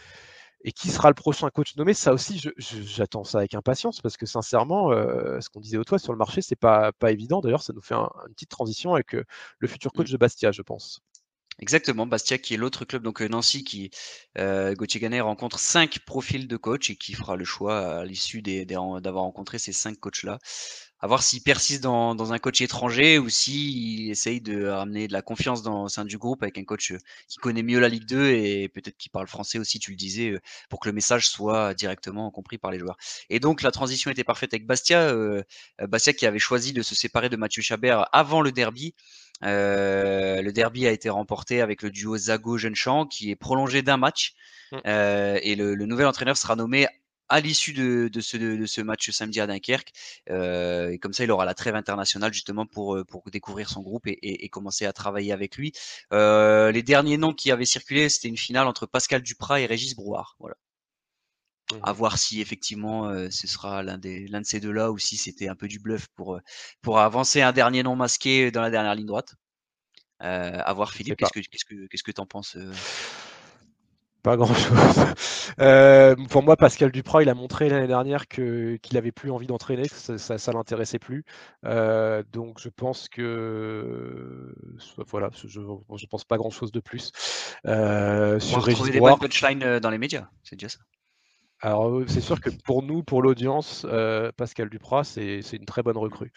[0.65, 4.27] Et qui sera le prochain coach nommé Ça aussi, j'attends ça avec impatience parce que
[4.27, 7.41] sincèrement, euh, ce qu'on disait au toit sur le marché, c'est pas, pas évident.
[7.41, 9.25] D'ailleurs, ça nous fait une petite transition avec euh,
[9.59, 10.13] le futur coach mmh.
[10.13, 11.01] de Bastia, je pense.
[11.61, 13.91] Exactement, Bastia qui est l'autre club, donc euh, Nancy qui,
[14.39, 18.43] euh, Gauthier Ganet rencontre cinq profils de coach et qui fera le choix à l'issue
[18.43, 20.39] d'avoir rencontré ces cinq coachs-là
[21.01, 25.13] à voir s'il persiste dans, dans, un coach étranger ou s'il essaye de ramener de
[25.13, 27.89] la confiance dans au sein du groupe avec un coach euh, qui connaît mieux la
[27.89, 30.93] Ligue 2 et peut-être qui parle français aussi, tu le disais, euh, pour que le
[30.93, 32.97] message soit directement compris par les joueurs.
[33.31, 35.43] Et donc la transition était parfaite avec Bastia, euh,
[35.81, 38.95] Bastia qui avait choisi de se séparer de Mathieu Chabert avant le derby.
[39.45, 44.35] Euh, le derby a été remporté avec le duo Zago-Jeunechamp qui est prolongé d'un match.
[44.73, 44.77] Mmh.
[44.87, 46.87] Euh, et le, le, nouvel entraîneur sera nommé
[47.29, 49.93] à l'issue de, de, ce, de, ce, match samedi à Dunkerque.
[50.31, 53.83] Euh, et comme ça, il aura la trêve internationale justement pour, euh, pour découvrir son
[53.83, 55.73] groupe et, et, et commencer à travailler avec lui.
[56.13, 59.95] Euh, les derniers noms qui avaient circulé, c'était une finale entre Pascal Duprat et Régis
[59.95, 60.37] Brouard.
[60.39, 60.57] Voilà.
[61.73, 61.81] Mmh.
[61.83, 65.19] À voir si effectivement euh, ce sera l'un des l'un de ces deux-là ou si
[65.19, 66.41] c'était un peu du bluff pour euh,
[66.81, 69.35] pour avancer un dernier nom masqué dans la dernière ligne droite.
[70.23, 72.57] Euh, à voir Philippe, qu'est-ce que qu'est-ce que qu'est-ce que t'en penses
[74.29, 75.07] pas grand-chose.
[75.61, 79.89] Euh, pour moi, Pascal Duprat, il a montré l'année dernière qu'il n'avait plus envie d'entraîner,
[79.89, 81.25] que ça, ça, l'intéressait plus.
[81.65, 84.55] Euh, donc, je pense que
[85.09, 87.11] voilà, je, ne pense pas grand-chose de plus.
[87.67, 90.79] Euh, On sur des bonnes punchlines euh, dans les médias, c'est déjà ça.
[91.61, 95.97] Alors, c'est sûr que pour nous, pour l'audience, euh, Pascal Duprat, c'est une très bonne
[95.97, 96.33] recrue.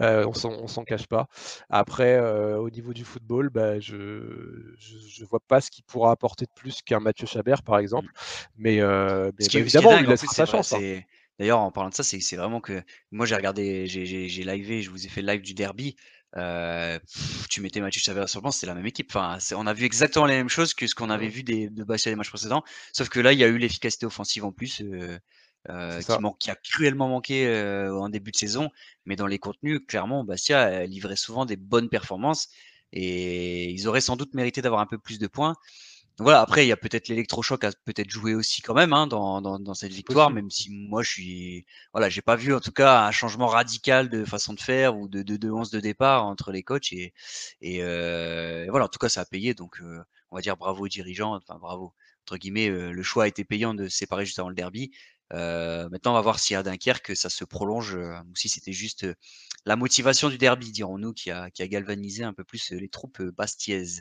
[0.00, 1.28] Euh, on s'en cache pas.
[1.70, 6.44] Après, euh, au niveau du football, bah, je ne vois pas ce qu'il pourra apporter
[6.44, 8.08] de plus qu'un Mathieu Chabert, par exemple.
[8.58, 10.72] Mais, mais bah, évidemment, il a sa chance.
[10.74, 11.00] Hein.
[11.38, 15.06] D'ailleurs, en parlant de ça, c'est vraiment que moi, j'ai regardé, j'ai livé, je vous
[15.06, 15.96] ai fait le live du derby.
[16.36, 16.98] Euh,
[17.48, 19.10] tu mettais Mathieu Chavez sur le banc, c'était la même équipe.
[19.14, 21.84] Enfin, on a vu exactement les mêmes choses que ce qu'on avait vu des, de
[21.84, 22.62] Bastia les matchs précédents.
[22.92, 25.18] Sauf que là, il y a eu l'efficacité offensive en plus, euh,
[25.70, 27.48] euh, qui, qui, a cruellement manqué
[27.90, 28.70] en début de saison.
[29.06, 32.48] Mais dans les contenus, clairement, Bastia livrait souvent des bonnes performances.
[32.92, 35.54] Et ils auraient sans doute mérité d'avoir un peu plus de points
[36.18, 39.42] voilà, après, il y a peut-être l'électrochoc a peut-être joué aussi quand même hein, dans,
[39.42, 41.66] dans, dans, cette victoire, même si moi je suis.
[41.92, 45.08] Voilà, j'ai pas vu en tout cas un changement radical de façon de faire ou
[45.08, 46.90] de, de, de 11 de départ entre les coachs.
[46.92, 47.12] Et,
[47.60, 49.52] et, euh, voilà, en tout cas, ça a payé.
[49.52, 51.34] Donc, euh, on va dire bravo aux dirigeants.
[51.36, 51.92] Enfin, bravo.
[52.24, 54.92] Entre guillemets, euh, le choix a été payant de se séparer juste avant le derby.
[55.34, 59.06] Euh, maintenant, on va voir si à Dunkerque ça se prolonge ou si c'était juste
[59.66, 63.22] la motivation du derby, dirons-nous, qui a, qui a galvanisé un peu plus les troupes
[63.22, 64.00] bastiaises.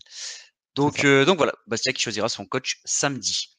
[0.75, 3.49] Donc, euh, donc voilà, Bastia qui choisira son coach samedi.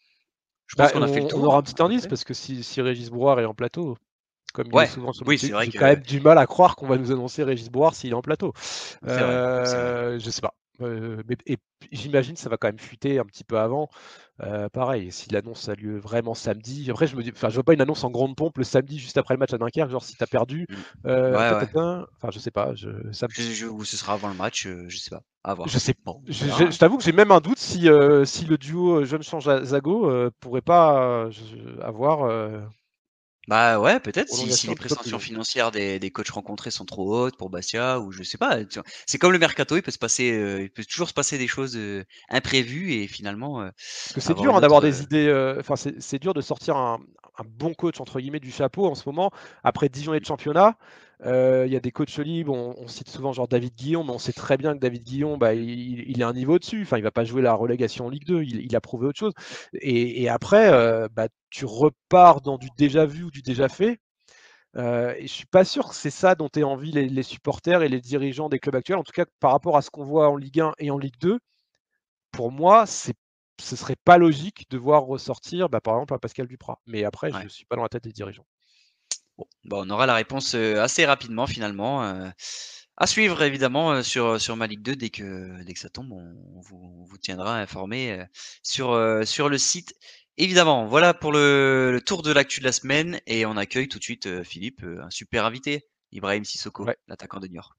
[0.67, 1.41] Je pense bah, qu'on a fait le tour.
[1.41, 3.97] On aura un petit indice parce que si, si Régis Brouard est en plateau,
[4.53, 6.87] comme il est souvent sur le oui, j'ai quand même du mal à croire qu'on
[6.87, 8.53] va nous annoncer Régis Brouard s'il est en plateau.
[9.07, 10.55] Euh, je sais pas.
[10.81, 11.59] Euh, mais, et
[11.93, 13.89] j'imagine ça va quand même fuiter un petit peu avant.
[14.43, 17.65] Euh, pareil, si l'annonce a lieu vraiment samedi, après je me dis, enfin je vois
[17.65, 20.05] pas une annonce en grande pompe le samedi juste après le match à Dunkerque, genre
[20.05, 20.67] si t'as perdu,
[21.07, 21.35] euh,
[22.17, 23.27] enfin je sais pas, je, ça
[23.71, 25.69] ou ce sera avant le match, je sais pas, à voir.
[25.69, 26.17] Je sais pas.
[26.27, 27.89] Je, t'avoue que j'ai même un doute si,
[28.25, 31.29] si le duo jeune change Zago pourrait pas
[31.81, 32.65] avoir
[33.49, 37.49] bah ouais, peut-être si, les prestations financières des, des, coachs rencontrés sont trop hautes pour
[37.49, 38.59] Bastia ou je sais pas.
[39.07, 41.47] C'est comme le mercato, il peut se passer, euh, il peut toujours se passer des
[41.47, 43.63] choses euh, imprévues et finalement.
[43.63, 45.55] Euh, c'est dur hein, d'avoir des idées.
[45.61, 46.99] Enfin, c'est dur de sortir un,
[47.39, 49.31] un, bon coach entre guillemets du chapeau en ce moment
[49.63, 50.77] après 10 journées de championnat.
[51.25, 54.19] Euh, il y a des coachs libres, on, cite souvent genre David Guillon, mais on
[54.19, 56.83] sait très bien que David Guillon, bah, il, est un niveau dessus.
[56.83, 59.33] Enfin, il va pas jouer la relégation en Ligue 2, il, a prouvé autre chose.
[59.75, 63.99] Et, après, euh, bah, tu repars dans du déjà vu ou du déjà fait.
[64.77, 67.89] Euh, et je suis pas sûr que c'est ça dont aient envie les, supporters et
[67.89, 68.99] les dirigeants des clubs actuels.
[68.99, 71.19] En tout cas, par rapport à ce qu'on voit en Ligue 1 et en Ligue
[71.21, 71.39] 2,
[72.31, 73.15] pour moi, c'est
[73.59, 76.79] ce serait pas logique de voir ressortir, bah, par exemple, un Pascal Duprat.
[76.87, 78.45] Mais après, je ne suis pas dans la tête des dirigeants.
[79.39, 82.03] Bon, bah, on aura la réponse assez rapidement finalement.
[82.97, 86.61] à suivre évidemment sur, sur ma Ligue 2 dès que, dès que ça tombe, on,
[86.61, 88.25] vous, tiendra informé
[88.63, 89.95] sur, sur le site.
[90.39, 94.05] Évidemment, voilà pour le, tour de l'actu de la semaine et on accueille tout de
[94.05, 97.77] suite Philippe, un super invité, Ibrahim Sissoko, l'attaquant de Niort.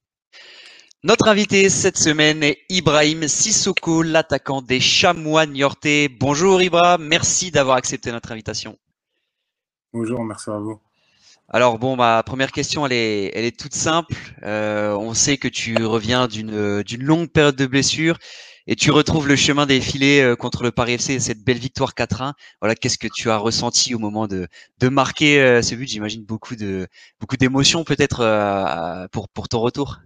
[1.04, 6.08] Notre invité cette semaine est Ibrahim Sissoko, l'attaquant des Chamois Niortais.
[6.08, 8.76] Bonjour Ibrahim, merci d'avoir accepté notre invitation.
[9.92, 10.80] Bonjour, merci à vous.
[11.50, 14.14] Alors bon, ma première question, elle est, elle est toute simple.
[14.42, 18.18] Euh, on sait que tu reviens d'une longue période de blessure
[18.66, 21.94] et tu retrouves le chemin des filets euh, contre le Paris FC, cette belle victoire
[21.94, 22.34] 4-1.
[22.60, 24.46] Voilà, qu'est-ce que tu as ressenti au moment de
[24.78, 25.88] de marquer euh, ce but?
[25.88, 26.86] J'imagine beaucoup de
[27.18, 30.00] beaucoup d'émotions peut-être pour pour ton retour.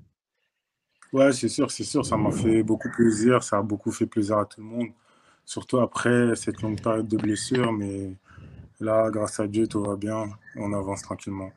[1.13, 4.39] Ouais, c'est sûr, c'est sûr, ça m'a fait beaucoup plaisir, ça a beaucoup fait plaisir
[4.39, 4.89] à tout le monde,
[5.45, 8.13] surtout après cette longue période de blessure, mais
[8.83, 10.29] Là, grâce à Dieu, tout va bien.
[10.57, 11.53] On avance tranquillement.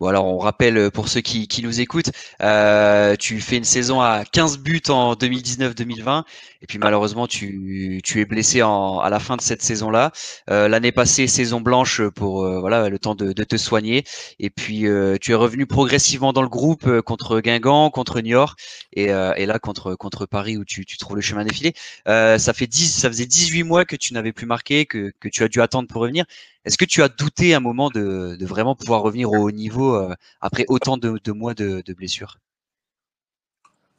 [0.00, 2.10] Bon alors on rappelle euh, pour ceux qui, nous écoutent,
[2.40, 6.24] euh, tu fais une saison à 15 buts en 2019-2020
[6.62, 10.10] et puis malheureusement tu, es blessé à la fin de cette saison-là.
[10.48, 14.04] Euh, L'année passée saison blanche pour voilà le temps de, te soigner
[14.38, 14.86] et puis
[15.20, 18.56] tu es revenu progressivement dans le groupe contre Guingamp, contre Niort
[18.94, 21.74] et, et là contre Paris où tu, trouves le chemin défilé.
[22.06, 25.42] ça fait 10, ça faisait 18 mois que tu n'avais plus marqué, que, que tu
[25.42, 26.24] as dû attendre pour revenir.
[26.66, 29.89] Est-ce que tu as douté un moment de, de vraiment pouvoir revenir au haut niveau
[29.92, 32.38] euh, après autant de, mois de, blessures?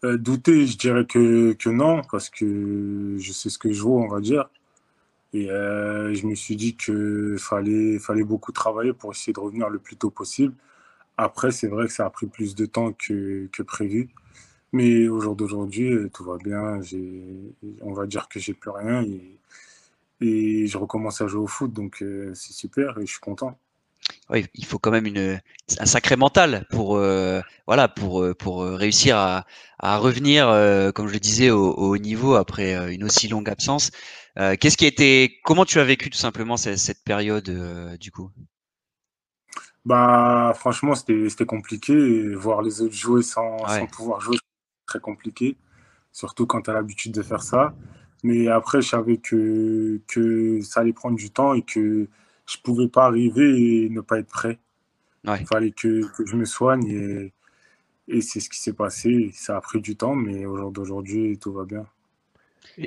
[0.04, 4.08] Euh, Douter, je dirais que, non, parce que je sais ce que je vaux, on
[4.08, 4.50] va dire.
[5.34, 9.70] Et euh, je me suis dit qu'il fallait, fallait beaucoup travailler pour essayer de revenir
[9.70, 10.54] le plus tôt possible.
[11.18, 14.10] Après, c'est vrai que ça a pris plus de temps que, prévu.
[14.74, 16.80] Mais au jour d'aujourd'hui, tout va bien.
[17.82, 19.38] On va dire que j'ai plus rien et,
[20.68, 21.74] je recommence à jouer au foot.
[21.74, 23.58] Donc, c'est super et je suis content
[24.54, 25.40] il faut quand même une,
[25.80, 29.46] un sacré mental pour, euh, voilà, pour, euh, pour euh, réussir à,
[29.80, 30.46] à revenir,
[30.94, 33.92] comme je le disais, au, haut niveau après une aussi longue absence.
[34.36, 38.30] Qu'est-ce qui a été, comment tu as vécu tout simplement cette, cette période du coup?
[39.84, 42.36] Bah, franchement, c'était compliqué.
[42.36, 44.38] voir les autres jouer sans, sans pouvoir jouer,
[44.86, 45.58] très compliqué,
[46.12, 47.74] surtout quand tu as l'habitude de faire ça.
[48.24, 52.08] Mais après, je savais que, que ça allait prendre du temps et que
[52.52, 54.60] je pouvais pas arriver et ne pas être prêt.
[55.26, 57.34] Il fallait que, je me soigne et,
[58.08, 59.32] et c'est ce qui s'est passé.
[59.34, 61.86] Ça a pris du temps, mais au jour d'aujourd'hui, tout va bien.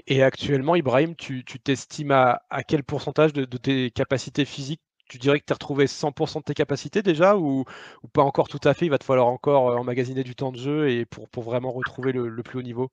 [0.07, 4.81] Et, actuellement, Ibrahim, tu t'estimes à, à, quel pourcentage de, tes capacités physiques?
[5.09, 7.65] Tu dirais que tu as retrouvé 100% de tes capacités déjà ou,
[8.03, 8.87] ou, pas encore tout à fait?
[8.87, 11.71] Il va te falloir encore euh, emmagasiner du temps de jeu et pour, pour vraiment
[11.73, 12.91] retrouver le plus haut niveau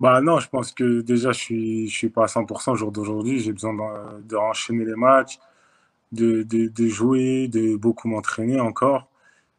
[0.00, 2.92] bah non, je pense que déjà, je suis, je suis pas à 100% au jour
[2.92, 3.40] d'aujourd'hui.
[3.40, 5.38] J'ai besoin de, de enchaîner les matchs,
[6.12, 6.46] de,
[6.88, 9.08] jouer, de beaucoup m'entraîner encore.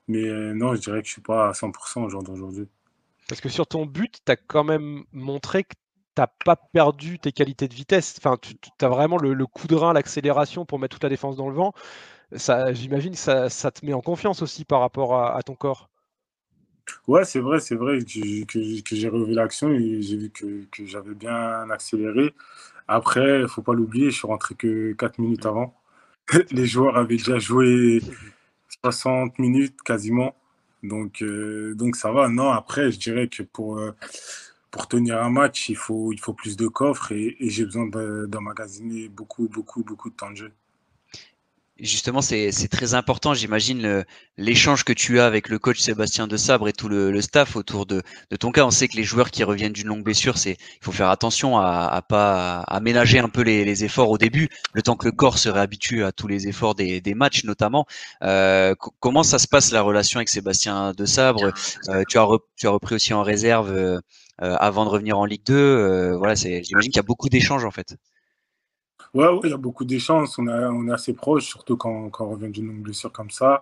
[0.08, 2.68] Mais euh, non, je dirais que je suis pas à 100% au jour d'aujourd'hui.
[3.28, 5.76] Parce que sur ton but, tu as quand même montré que
[6.16, 8.16] tu n'as pas perdu tes qualités de vitesse.
[8.18, 11.36] Enfin, tu as vraiment le, le, coup de rein, l'accélération pour mettre toute la défense
[11.36, 11.74] dans le vent.
[12.72, 15.90] J'imagine que ça, ça, te met en confiance aussi par rapport à ton corps.
[17.08, 20.86] Ouais, c'est vrai, c'est vrai que, que, j'ai revu l'action et j'ai vu que, que
[20.86, 22.34] j'avais bien accéléré.
[22.88, 25.76] Après, il faut pas l'oublier, je suis rentré que 4 minutes avant.
[26.52, 28.02] Les joueurs avaient déjà joué
[28.84, 30.36] 60 minutes quasiment.
[30.84, 32.30] Donc, euh, donc ça va.
[32.30, 33.96] Non, après, je dirais que pour, euh,
[34.72, 37.88] pour tenir un match, il faut, il faut plus de coffres et, et j'ai besoin
[38.28, 40.52] d'emmagasiner beaucoup, beaucoup, beaucoup de temps de jeu
[41.82, 44.06] justement, c'est très important, j'imagine,
[44.38, 47.86] l'échange que tu as avec le coach Sébastien De Sabre et tout le, staff autour
[47.86, 48.02] de,
[48.40, 48.66] ton cas.
[48.66, 51.88] On sait que les joueurs qui reviennent d'une longue blessure, il faut faire attention à,
[51.88, 55.50] à pas aménager un peu les, efforts au début, le temps que le corps se
[55.50, 57.86] réhabitue à tous les efforts des, matchs notamment.
[58.24, 61.52] Euh, comment ça se passe la relation avec Sébastien De Sabre?
[61.90, 64.00] Euh, tu, as tu as repris aussi en réserve euh,
[64.40, 66.14] avant de revenir en Ligue 2.
[66.18, 67.96] voilà, j'imagine qu'il y a beaucoup d'échanges en fait.
[69.14, 70.30] Ouais, il y a beaucoup d'échanges.
[70.38, 73.62] On, on est assez proches, surtout quand, quand on revient d'une longue blessure comme ça.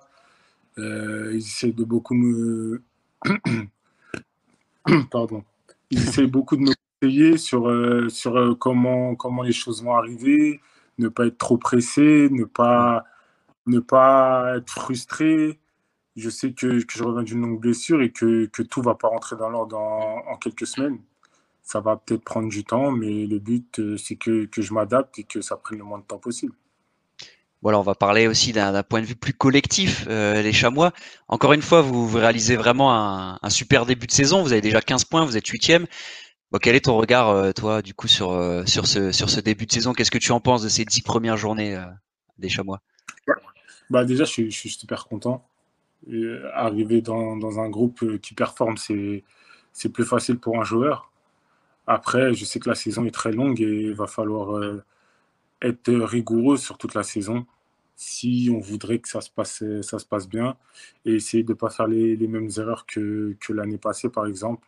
[0.78, 2.84] Euh, ils essaient de beaucoup me.
[5.12, 5.44] Pardon.
[5.92, 9.96] Ils essaient beaucoup de me conseiller sur, euh, sur euh, comment, comment les choses vont
[9.96, 10.62] arriver,
[10.98, 13.06] ne pas être trop pressé, ne pas,
[13.68, 15.60] ne pas être frustré.
[16.18, 18.96] Je sais que, que je reviens d'une longue blessure et que, que tout ne va
[18.96, 21.00] pas rentrer dans l'ordre en quelques semaines
[21.68, 25.20] ça va peut-être prendre du temps, mais le but, euh, c'est que, que je m'adapte
[25.20, 26.54] et que ça prenne le moins de temps possible.
[27.62, 30.94] Voilà, on va parler aussi d'un point de vue plus collectif, euh, les Chamois.
[31.28, 34.44] Encore une fois, vous, réalisez vraiment un, super début de saison.
[34.44, 35.88] Vous avez déjà 15 points, vous êtes huitième.
[36.52, 38.30] Bon, quel est ton regard, euh, toi, du coup, sur,
[38.66, 39.92] sur, ce, sur ce début de saison?
[39.92, 41.78] Qu'est-ce que tu en penses de ces dix premières journées
[42.38, 42.80] des Chamois?
[43.90, 45.46] Bah, Déjà, je, je, suis super content.
[46.54, 51.12] arriver dans, dans, un groupe qui performe, c'est plus facile pour un joueur.
[51.88, 54.84] Après, je sais que la saison est très longue et il va falloir euh,
[55.62, 57.46] être rigoureux sur toute la saison
[57.98, 60.56] si on voudrait que ça se passe, ça se passe bien
[61.04, 64.68] et essayer de ne pas faire les, mêmes erreurs que, que l'année passée, par exemple,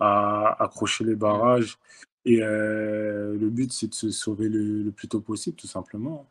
[0.00, 1.78] à accrocher les barrages.
[2.24, 6.26] Et euh, le but, c'est de se sauver le, plus tôt possible, tout simplement.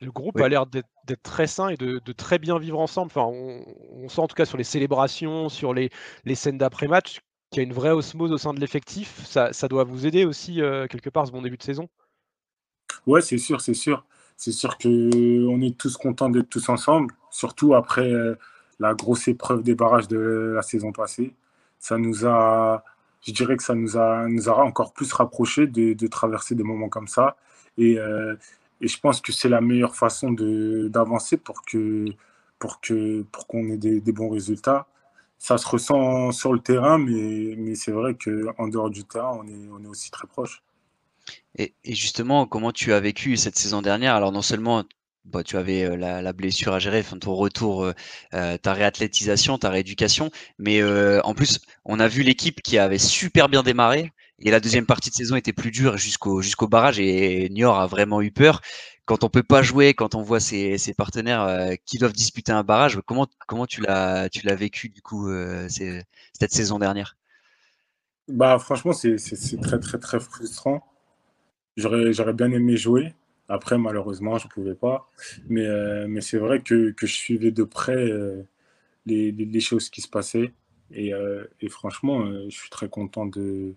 [0.00, 3.12] Le groupe a l'air d'être très sain et de, très bien vivre ensemble.
[3.14, 5.90] Enfin, on, sent en tout cas sur les célébrations, sur les,
[6.24, 7.20] les scènes d'après-match,
[7.56, 9.24] qu'il y a une vraie osmose au sein de l'effectif.
[9.24, 11.88] Ça, doit vous aider aussi euh, quelque part ce bon début de saison?
[13.06, 14.04] Ouais, c'est sûr, c'est sûr.
[14.36, 18.34] C'est sûr qu'on est tous contents d'être tous ensemble, surtout après euh,
[18.78, 21.32] la grosse épreuve des barrages de la saison passée.
[21.78, 22.84] Ça nous a,
[23.22, 26.90] je dirais que ça nous a, nous a encore plus rapprochés de, traverser des moments
[26.90, 27.38] comme ça.
[27.78, 28.34] Et, euh,
[28.82, 32.04] et je pense que c'est la meilleure façon d'avancer pour que
[32.58, 34.86] pour que pour qu'on ait des bons résultats
[35.38, 39.46] ça se ressent sur le terrain, mais, mais c'est vrai qu'en dehors du terrain, on
[39.46, 40.62] est, on est aussi très proche.
[41.58, 44.14] Et, justement, comment tu as vécu cette saison dernière?
[44.14, 44.84] Alors non seulement
[45.24, 47.94] bah, tu avais euh, la, blessure à gérer, ton retour, euh,
[48.34, 53.48] euh, ta réathlétisation, ta rééducation, mais en plus, on a vu l'équipe qui avait super
[53.48, 57.48] bien démarré, et la deuxième partie de saison était plus dure jusqu'au jusqu'au barrage, et
[57.50, 58.60] Niort a vraiment eu peur
[59.06, 62.64] quand on peut pas jouer, quand on voit ses, partenaires euh, qui doivent disputer un
[62.64, 67.16] barrage, comment, comment tu l'as tu l'as vécu du coup euh, cette saison dernière?
[68.28, 69.16] Bah franchement c'est
[69.62, 70.84] très très très frustrant.
[71.76, 73.14] J'aurais bien aimé jouer.
[73.48, 75.08] Après malheureusement je pouvais pas.
[75.48, 78.10] Mais, euh, mais c'est vrai que, que, je suivais de près
[79.06, 80.52] les, les, choses qui se passaient.
[80.90, 81.12] Et,
[81.68, 83.76] franchement je suis très content du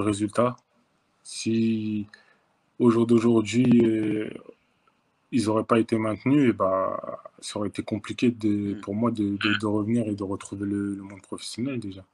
[0.00, 0.56] résultat.
[1.22, 2.08] Si
[2.78, 4.30] au jour d'aujourd'hui, euh,
[5.32, 8.80] ils n'auraient pas été maintenus, et bah, ça aurait été compliqué de, mm.
[8.80, 12.04] pour moi de, revenir et de retrouver le, monde professionnel déjà.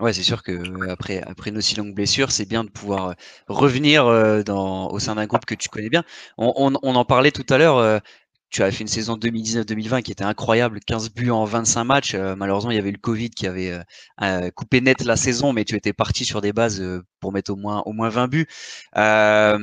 [0.00, 3.08] Ouais, c'est sûr que euh, après, après une aussi longue blessure, c'est bien de pouvoir
[3.08, 3.12] euh,
[3.46, 4.04] revenir
[4.44, 6.02] dans, au sein d'un groupe que tu connais bien.
[6.38, 8.00] On, on en parlait tout à l'heure
[8.52, 12.14] tu avais fait une saison 2019-2020 qui était incroyable, 15 buts en 25 matchs.
[12.14, 13.82] Euh, malheureusement, il y avait le Covid qui avait euh,
[14.20, 16.84] euh, coupé net la saison, mais tu étais parti sur des bases
[17.20, 18.46] pour mettre au moins, au moins 20 buts.
[18.94, 19.56] là,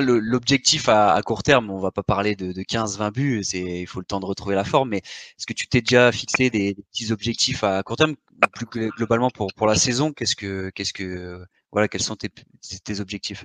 [0.00, 4.20] l'objectif à, court terme, on va pas parler de, 15-20 buts, il faut le temps
[4.20, 7.82] de retrouver la forme, mais est-ce que tu t'es déjà fixé des, petits objectifs à
[7.82, 8.16] court terme,
[8.54, 10.12] plus globalement pour, la saison?
[10.12, 13.44] Qu'est-ce que, voilà, quels sont tes objectifs?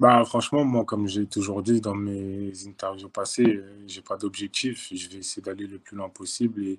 [0.00, 4.88] Bah, franchement, moi, comme j'ai toujours dit dans mes interviews passées, euh, j'ai pas d'objectif.
[4.94, 6.64] Je vais essayer d'aller le plus loin possible.
[6.64, 6.78] Et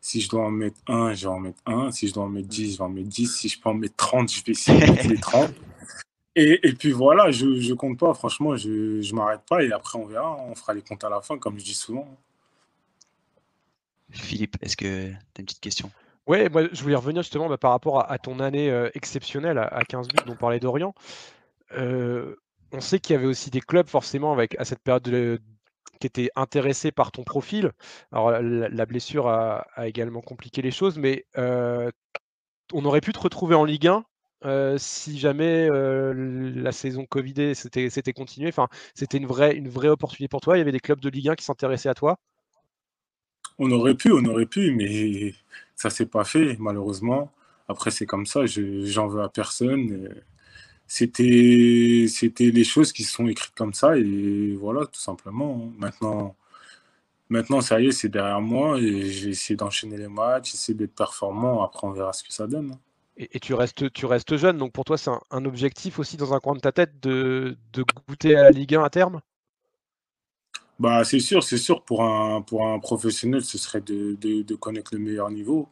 [0.00, 1.90] si je dois en mettre un, je vais en mettre un.
[1.90, 3.26] Si je dois en mettre 10, je vais en mettre 10.
[3.36, 5.50] Si je peux en mettre 30, je vais essayer de mettre les 30.
[6.36, 8.12] Et, et, puis voilà, je ne compte pas.
[8.12, 9.62] Franchement, je ne m'arrête pas.
[9.62, 10.36] Et après, on verra.
[10.48, 12.08] On fera les comptes à la fin, comme je dis souvent.
[14.10, 15.92] Philippe, est-ce que tu as une petite question?
[16.26, 19.84] Ouais, moi je voulais revenir justement bah, par rapport à, ton année euh, exceptionnelle à,
[19.86, 20.94] 15 buts dont parlait Dorian.
[21.72, 22.36] Euh,
[22.74, 25.40] on sait qu'il y avait aussi des clubs forcément avec à cette période
[26.00, 27.72] qui étaient intéressés par ton profil.
[28.12, 31.90] Alors la, blessure a, également compliqué les choses, mais euh,
[32.72, 34.04] on aurait pu te retrouver en Ligue 1
[34.44, 36.12] euh, si jamais euh,
[36.54, 38.48] la saison Covid s'était continuée.
[38.48, 40.56] Enfin, c'était une vraie, une vraie opportunité pour toi.
[40.56, 42.18] Il y avait des clubs de Ligue 1 qui s'intéressaient à toi?
[43.58, 45.32] On aurait pu, on aurait pu, mais
[45.76, 47.32] ça s'est pas fait malheureusement.
[47.68, 50.10] Après, c'est comme ça, j'en veux à personne.
[50.86, 55.72] C'était les choses qui sont écrites comme ça, et voilà, tout simplement.
[55.78, 56.36] Maintenant,
[57.28, 60.94] maintenant ça y est, c'est derrière moi, et j'ai essayé d'enchaîner les matchs, essayer d'être
[60.94, 61.64] performant.
[61.64, 62.72] Après, on verra ce que ça donne.
[62.72, 62.78] Hein.
[63.16, 66.40] Et, tu, restes, tu restes jeune, donc pour toi, c'est un, objectif aussi dans un
[66.40, 69.20] coin de ta tête de, de goûter à la Ligue 1 à terme?
[70.78, 71.82] Bah, c'est sûr, c'est sûr.
[71.84, 75.68] Pour un, pour un professionnel, ce serait de, de, connaître le meilleur niveau.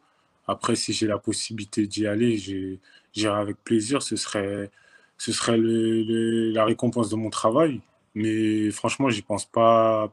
[0.47, 4.01] Après, si j'ai la possibilité d'y aller, j'irai avec plaisir.
[4.01, 4.71] Ce serait,
[5.23, 7.79] ce serait la récompense de mon travail.
[8.13, 10.11] Mais franchement, j'y pense pas,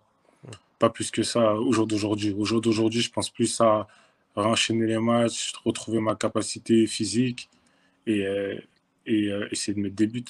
[0.95, 2.33] plus que ça au jour d'aujourd'hui.
[2.39, 3.89] Au jour d'aujourd'hui, je pense plus à
[4.37, 7.51] enchaîner les matchs, retrouver ma capacité physique
[8.07, 8.57] et, euh,
[9.05, 10.25] et euh, essayer de mettre des buts.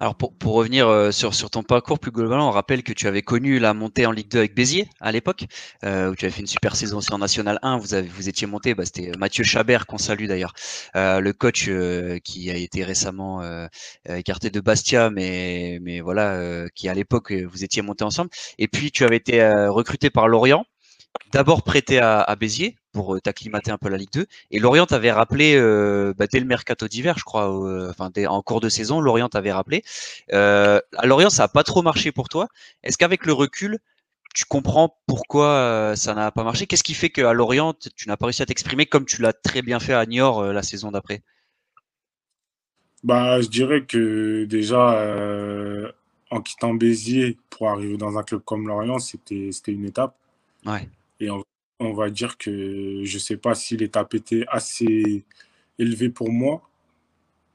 [0.00, 3.58] Alors pour, revenir euh, sur, ton parcours plus globalement, on rappelle que tu avais connu
[3.58, 5.44] la montée en Ligue 2 avec Béziers à l'époque,
[5.84, 7.78] euh, où tu avais fait une super saison aussi en National 1.
[7.78, 10.52] Vous, étiez monté, bah, c'était Mathieu Chabert qu'on salue d'ailleurs,
[10.94, 13.66] euh, le coach euh, qui a été récemment euh,
[14.08, 18.30] écarté de Bastia, mais, mais voilà, qui à l'époque vous étiez monté ensemble.
[18.58, 20.64] Et puis tu avais été recruté par Lorient
[21.32, 24.26] d'abord prêté à, Béziers pour euh, t'acclimater un peu à la Ligue 2.
[24.50, 28.42] Et Lorient t'avait rappelé euh, bah, dès le mercato d'hiver, je crois, euh, enfin en
[28.42, 29.84] cours de saison, Lorient t'avait rappelé.
[30.32, 32.48] à Lorient, ça n'a pas trop marché pour toi.
[32.82, 33.78] Est-ce qu'avec le recul,
[34.34, 36.66] tu comprends pourquoi ça n'a pas marché?
[36.66, 39.62] Qu'est-ce qui fait qu'à Lorient, tu n'as pas réussi à t'exprimer comme tu l'as très
[39.62, 41.22] bien fait à Niort la saison d'après?
[43.04, 45.06] Bah, je dirais que déjà,
[46.32, 50.16] en quittant Béziers pour arriver dans un club comme Lorient, c'était une étape.
[50.66, 50.88] Ouais.
[51.20, 51.30] Et
[51.78, 55.24] on, va dire que je ne sais pas si l'étape était assez
[55.78, 56.68] élevée pour moi,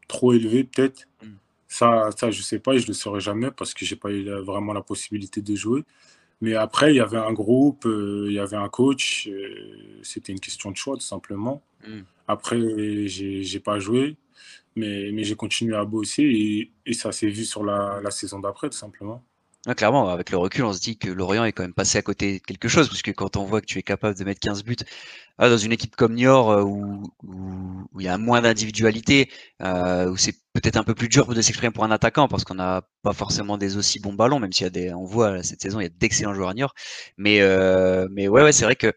[0.08, 1.08] trop élevée peut-être.
[1.22, 1.28] Mm.
[1.68, 3.94] Ça, ça, je ne sais pas et je ne le saurai jamais parce que je
[3.94, 5.84] n'ai pas eu vraiment la possibilité de jouer.
[6.42, 9.28] Mais après, il y avait un groupe, euh, il y avait un coach.
[9.28, 11.64] Euh, c'était une question de choix, tout simplement.
[11.88, 12.02] Mm.
[12.28, 12.60] Après,
[13.08, 14.18] je n'ai pas joué,
[14.76, 18.40] mais, mais j'ai continué à bosser et, et ça s'est vu sur la, la saison
[18.40, 19.24] d'après, tout simplement
[19.78, 22.40] clairement, avec le recul, on se dit que Lorient est quand même passé à côté
[22.40, 24.76] de quelque chose, puisque quand on voit que tu es capable de mettre 15 buts
[25.38, 30.10] ah, dans une équipe comme Niort, euh, où, où, il y a moins d'individualité, euh,
[30.10, 32.84] où c'est peut-être un peu plus dur de s'exprimer pour un attaquant, parce qu'on n'a
[33.04, 35.80] pas forcément des aussi bons ballons, même s'il y a des, on voit cette saison,
[35.80, 36.74] il y a d'excellents joueurs à Niort.
[37.18, 38.94] Mais, euh, mais ouais, ouais, c'est vrai que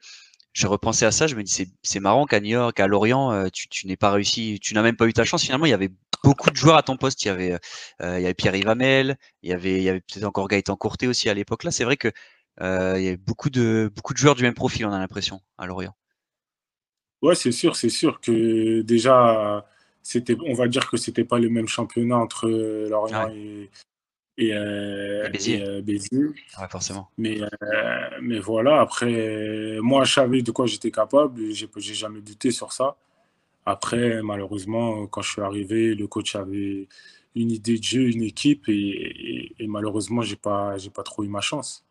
[0.56, 3.48] je repensais à ça, je me dis c'est marrant qu'à New York, à Lorient, euh,
[3.52, 5.42] tu, tu n'es pas réussi, tu n'as même pas eu ta chance.
[5.42, 5.90] Finalement, il y avait
[6.24, 7.22] beaucoup de joueurs à ton poste.
[7.24, 10.00] Il y avait, euh, il y avait Pierre Ivamel, il y avait, il y avait
[10.00, 11.62] peut-être encore Gaëtan Courté aussi à l'époque.
[11.62, 12.08] Là, c'est vrai que
[12.62, 15.42] euh, il y avait beaucoup de, beaucoup de joueurs du même profil, on a l'impression,
[15.58, 15.94] à Lorient.
[17.20, 19.62] Ouais, c'est sûr, c'est sûr que déjà,
[20.02, 23.68] c'était, on va dire que c'était pas le même championnat entre Lorient et,
[24.38, 25.62] et, euh, Béziers.
[25.62, 25.82] Euh,
[26.60, 27.08] ouais, forcément.
[27.16, 27.48] Mais, euh,
[28.20, 32.72] mais voilà, après, moi, je savais de quoi j'étais capable, j'ai, j'ai jamais douté sur
[32.72, 32.96] ça.
[33.64, 36.88] Après, malheureusement, quand je suis arrivé, le coach avait
[37.34, 41.28] une idée de jeu, une équipe, et, et, malheureusement, j'ai pas, j'ai pas trop eu
[41.28, 41.84] ma chance.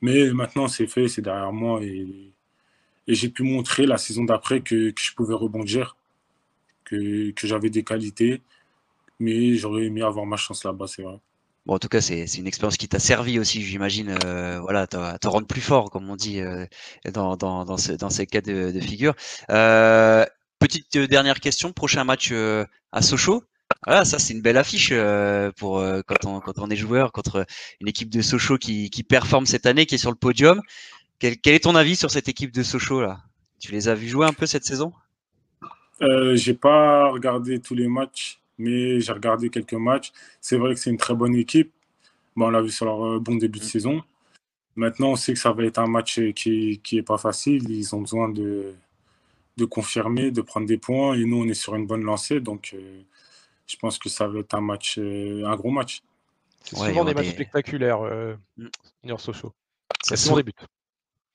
[0.00, 2.32] Mais maintenant, c'est fait, c'est derrière moi, et,
[3.06, 5.96] et j'ai pu montrer la saison d'après que, que, je pouvais rebondir,
[6.84, 8.42] que, que j'avais des qualités,
[9.20, 11.20] mais j'aurais aimé avoir ma chance là-bas, c'est vrai.
[11.66, 15.26] Bon, en tout cas, c'est une expérience qui t'a servi aussi, j'imagine, euh, voilà, te
[15.26, 16.66] rendre plus fort, comme on dit euh,
[17.10, 19.14] dans, dans, dans, ce, dans, ces cas de, de figure.
[19.50, 20.26] Euh,
[20.58, 23.44] petite euh, dernière question, prochain match euh, à Sochaux.
[23.86, 24.92] Voilà, ça c'est une belle affiche
[25.56, 27.46] pour quand, on, quand on est joueur contre
[27.80, 30.60] une équipe de Sochaux qui, qui performe cette année, qui est sur le podium.
[31.18, 33.20] Quel, quel est ton avis sur cette équipe de Sochaux là?
[33.58, 34.92] Tu les as vus jouer un peu cette saison?
[36.02, 40.12] Euh, J'ai pas regardé tous les matchs mais j'ai regardé quelques matchs.
[40.40, 41.72] C'est vrai que c'est une très bonne équipe.
[42.36, 43.68] Bon, on l'a vu sur leur euh, bon début de mm.
[43.68, 44.02] saison.
[44.76, 47.70] Maintenant, on sait que ça va être un match qui n'est pas facile.
[47.70, 48.74] Ils ont besoin de,
[49.56, 51.14] de confirmer, de prendre des points.
[51.14, 52.40] Et nous, on est sur une bonne lancée.
[52.40, 53.02] Donc, euh,
[53.66, 56.02] je pense que ça va être un match, euh, un gros match.
[56.62, 59.18] C'est souvent des matchs spectaculaires, euh, mm.
[59.18, 59.52] Sochaux.
[60.02, 60.52] C'est souvent des buts.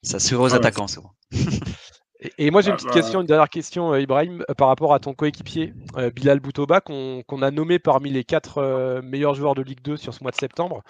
[0.02, 1.12] Ça se aux ah attaquants, souvent.
[2.36, 2.94] Et, moi, j'ai une ah petite bah.
[2.94, 6.80] question, une dernière question, euh, Ibrahim, euh, par rapport à ton coéquipier, euh, Bilal Boutoba,
[6.80, 10.36] qu'on a nommé parmi les quatre meilleurs joueurs de Ligue 2 sur ce mois de
[10.36, 10.82] septembre.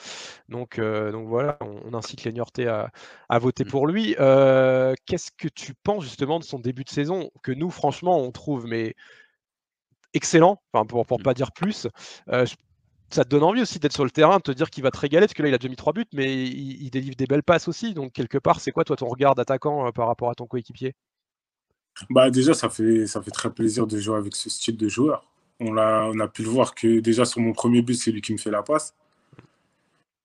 [0.48, 2.90] Donc, donc voilà, on, incite les Niortais à,
[3.28, 4.14] à, voter pour lui.
[4.14, 8.66] Qu'est-ce que tu penses justement de son début de saison, que nous, franchement, on trouve
[8.66, 8.94] mais
[10.14, 11.22] excellent, enfin, pour ne mm.
[11.22, 11.86] pas dire plus
[13.12, 14.98] ça te donne envie aussi d'être sur le terrain, de te dire qu'il va te
[14.98, 17.26] régaler, parce que là, il a déjà mis trois buts, mais il, il délivre des
[17.26, 17.92] belles passes aussi.
[17.92, 20.94] Donc, quelque part, c'est quoi, toi, ton regard d'attaquant par rapport à ton coéquipier?
[22.08, 25.26] Bah déjà, ça fait, ça fait très plaisir de jouer avec ce style de joueur.
[25.60, 28.22] On a, on a pu le voir que déjà sur mon premier but, c'est lui
[28.22, 28.94] qui me fait la passe.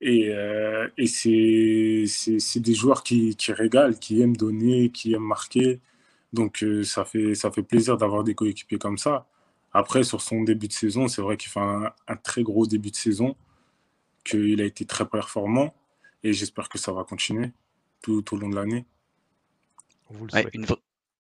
[0.02, 5.80] Et, euh, et c'est des joueurs qui, qui régalent, qui aiment donner, qui aiment marquer.
[6.32, 9.28] Donc ça, fait, ça fait plaisir d'avoir des coéquipiers comme ça.
[9.74, 12.96] Après, sur son début de saison, c'est vrai qu'il fait un, très gros début de
[12.96, 13.36] saison,
[14.24, 15.76] qu'il a été très performant
[16.24, 17.52] et j'espère que ça va continuer
[18.02, 18.86] tout, au long de l'année.
[20.54, 20.66] Une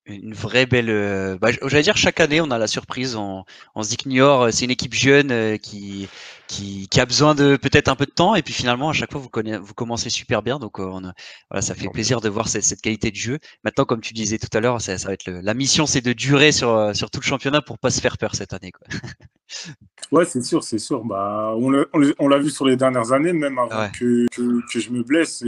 [0.08, 0.90] vraie belle.
[0.90, 3.16] Euh, bah, j'allais dire chaque année on a la surprise.
[3.16, 3.44] On,
[3.74, 6.08] on se dit que Niort euh, c'est une équipe jeune euh, qui,
[6.48, 9.12] qui, qui a besoin de peut-être un peu de temps et puis finalement à chaque
[9.12, 11.02] fois vous, connaissez, vous commencez super bien donc on
[11.50, 13.40] voilà ça fait plaisir de voir cette, cette, qualité de jeu.
[13.64, 16.02] Maintenant comme tu disais tout à l'heure ça, ça, va être le, la mission c'est
[16.02, 18.88] de durer sur, sur tout le championnat pour pas se faire peur cette année quoi.
[20.12, 23.90] ouais c'est sûr c'est sûr bah on l'a vu sur les dernières années même avant
[23.90, 25.44] que, que, que, je me blesse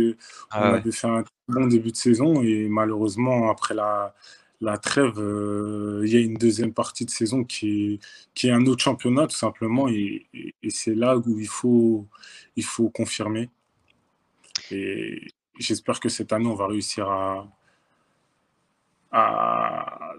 [0.52, 4.14] ah on avait fait un bon début de saison et malheureusement après la
[4.62, 8.00] la trêve, euh, il y a une deuxième partie de saison qui
[8.44, 9.88] est, un autre championnat, tout simplement.
[9.88, 10.28] Et,
[10.70, 12.08] c'est là où il faut,
[12.94, 13.50] confirmer.
[14.72, 15.28] Et
[15.60, 17.48] j'espère que cette année, on va réussir à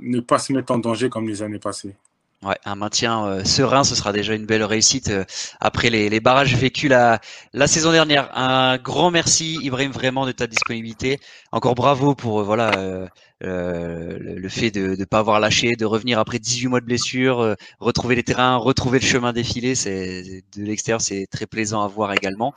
[0.00, 1.96] ne pas se mettre en danger comme les années passées.
[2.44, 5.24] Ouais, un maintien euh, serein, ce sera déjà une belle réussite euh,
[5.58, 7.20] après les, les, barrages vécus la,
[7.52, 8.30] la saison dernière.
[8.38, 11.18] Un grand merci, Ibrahim, vraiment de ta disponibilité.
[11.50, 13.08] Encore bravo pour voilà
[13.44, 17.40] euh, le fait de ne pas avoir lâché, de revenir après 18 mois de blessure,
[17.40, 21.88] euh, retrouver les terrains, retrouver le chemin défilé, c'est de l'extérieur, c'est très plaisant à
[21.88, 22.52] voir également.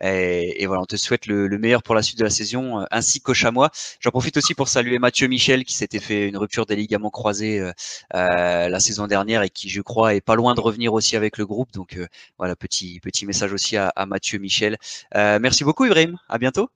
[0.00, 2.80] Et, et voilà, on te souhaite le, le, meilleur pour la suite de la saison,
[2.80, 3.70] euh, ainsi qu'au chamois.
[4.00, 7.60] J'en profite aussi pour saluer Mathieu Michel qui s'était fait une rupture des ligaments croisés
[7.60, 11.38] euh, la saison dernière et qui, je crois, est pas loin de revenir aussi avec
[11.38, 11.72] le groupe.
[11.72, 11.98] Donc
[12.38, 14.76] voilà, petit petit message aussi à, à Mathieu Michel.
[15.14, 16.70] merci beaucoup Ibrahim, à bientôt.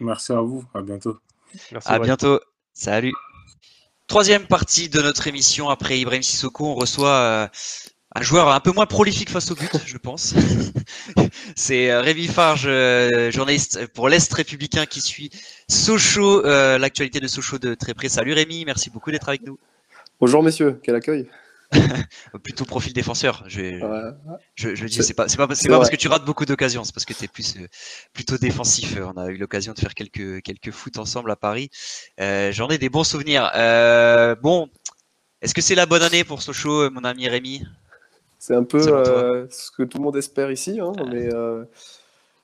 [0.00, 1.18] Merci à vous, à bientôt.
[1.72, 2.40] Merci, à bientôt.
[2.72, 3.12] Salut.
[4.06, 7.48] Troisième partie de notre émission après Ibrahim Sissoko, on reçoit euh,
[8.14, 10.34] un joueur un peu moins prolifique face au but, je pense.
[11.56, 15.30] C'est euh, Rémi Farge, euh, journaliste pour l'Est républicain qui suit
[15.68, 18.08] Sochaux, l'actualité de Sochaux de très près.
[18.08, 19.58] Salut Rémi, merci beaucoup d'être avec nous.
[20.20, 21.28] Bonjour messieurs, quel accueil.
[22.42, 23.44] plutôt profil défenseur.
[23.46, 23.78] Je,
[24.54, 26.84] je, je dis, c'est pas, c'est pas, c'est pas parce que tu rates beaucoup d'occasions,
[26.84, 27.66] c'est parce que tu es plus, euh,
[28.12, 28.96] plutôt défensif.
[29.00, 31.70] On a eu l'occasion de faire quelques, quelques foot ensemble à Paris.
[32.20, 33.50] Euh, j'en ai des bons souvenirs.
[33.54, 34.68] Euh, bon,
[35.42, 37.64] est-ce que c'est la bonne année pour Sochaux, mon ami Rémi?
[38.38, 41.28] C'est un peu ce que tout le monde espère ici, hein, mais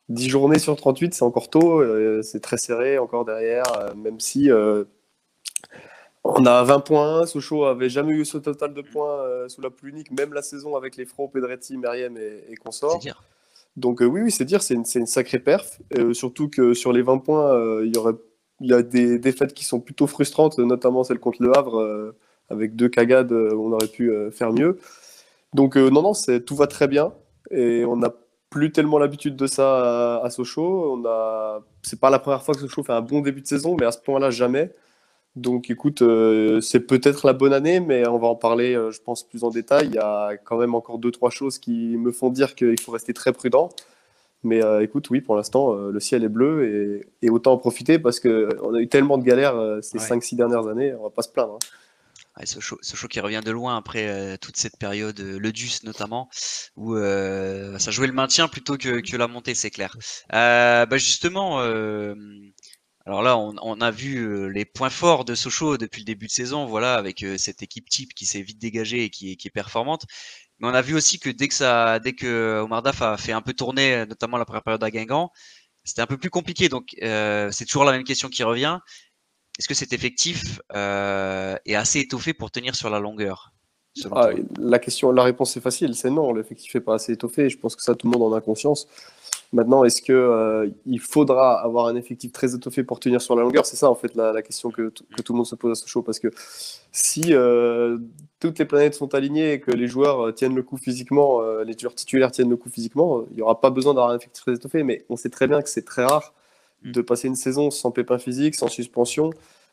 [0.09, 1.83] 10 journées sur 38, c'est encore tôt,
[2.23, 3.65] c'est très serré encore derrière,
[3.97, 4.51] même si
[6.25, 7.27] on a 20 points.
[7.27, 10.43] Sochaux avait jamais eu ce total de points euh, sous la plus unique, même la
[10.43, 13.01] saison avec les Francs, Pedretti, Meriem et, et consorts.
[13.77, 15.81] Donc euh, oui, oui, c'est dire, c'est une, sacrée perf.
[15.97, 18.15] Euh, surtout que sur les 20 points, il y aurait
[18.63, 22.13] il y a des défaites qui sont plutôt frustrantes, notamment celle contre le Havre,
[22.51, 24.79] avec deux cagades où on aurait pu faire mieux.
[25.55, 26.13] Donc non, non,
[26.45, 27.15] tout va très bien.
[27.51, 28.13] Et on n'a
[28.51, 30.93] plus tellement l'habitude de ça à, à Sochaux.
[30.93, 33.77] On a, c'est pas la première fois que Sochaux fait un bon début de saison,
[33.81, 34.71] mais à ce point-là, jamais.
[35.37, 39.01] Donc écoute, euh, c'est peut-être la bonne année, mais on va en parler, euh, je
[39.01, 39.87] pense, plus en détail.
[39.87, 42.93] Il y a quand même encore deux, trois choses qui me font dire qu'il faut
[42.93, 43.69] rester très prudent.
[44.43, 48.19] Mais euh, écoute, oui, pour l'instant, le ciel est bleu et, autant en profiter parce
[48.19, 51.29] qu'on a eu tellement de galères ces cinq, 5-6 dernières années, on va pas se
[51.29, 51.59] plaindre.
[52.37, 52.43] Hein.
[52.45, 56.29] ce, show, ce, show, qui revient de loin après toute cette période, le DUS notamment,
[56.77, 59.95] où ça jouait le maintien plutôt que, que la montée, c'est clair.
[60.31, 61.61] Bah justement,
[63.07, 66.31] alors là, on, a vu euh, les points forts de Sochaux depuis le début de
[66.31, 70.05] saison, voilà, avec euh, cette équipe type qui s'est vite dégagée et qui, est performante.
[70.59, 73.33] Mais on a vu aussi que dès que ça, dès que Omar Daf a fait
[73.33, 75.33] un peu tourner, notamment la première période à Guingamp,
[75.83, 76.69] c'était un peu plus compliqué.
[76.69, 78.79] Donc euh, c'est toujours la même question qui revient.
[79.59, 83.53] Est-ce que cet effectif est assez étoffé pour tenir sur la longueur
[84.13, 86.35] ah, La question, la réponse est facile, c'est non.
[86.35, 87.49] L'effectif n'est pas assez étoffé.
[87.49, 88.87] Je pense que ça, tout le monde en a conscience.
[89.53, 90.71] Maintenant, est-ce qu'il euh,
[91.01, 93.67] faudra avoir un effectif très étoffé pour tenir sur la longueur?
[93.67, 95.89] C'est ça, en fait, la, question que, que, tout le monde se pose à ce
[95.89, 96.03] show.
[96.03, 96.29] Parce que
[96.93, 97.99] si euh,
[98.39, 101.77] toutes les planètes sont alignées et que les joueurs euh, tiennent le coup physiquement, les
[101.77, 104.55] joueurs titulaires tiennent le coup physiquement, il n'y aura pas besoin d'avoir un effectif très
[104.55, 104.85] étoffé.
[104.85, 106.33] Mais on sait très bien que c'est très rare
[106.85, 106.93] mm.
[106.93, 109.31] de passer une saison sans pépin physique, sans suspension.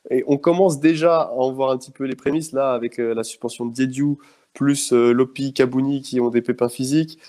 [0.09, 3.23] Et on commence déjà à en voir un petit peu les prémices, là, avec la
[3.23, 4.17] suspension de Diediou,
[4.55, 7.19] plus Lopi, Kabouni qui ont des pépins physiques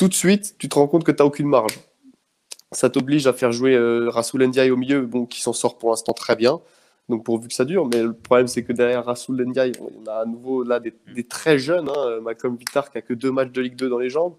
[0.00, 1.78] tout de suite, tu te rends compte que tu n'as aucune marge.
[2.72, 5.90] Ça t'oblige à faire jouer euh, Rasoul Ndiaye au milieu, bon, qui s'en sort pour
[5.90, 6.58] l'instant très bien,
[7.10, 7.86] donc pourvu que ça dure.
[7.86, 10.94] Mais le problème, c'est que derrière Rasoul Ndiaye, on a à nouveau là des,
[11.28, 14.36] très jeunes, hein, Malcolm qui a que deux matchs de Ligue 2 dans les jambes.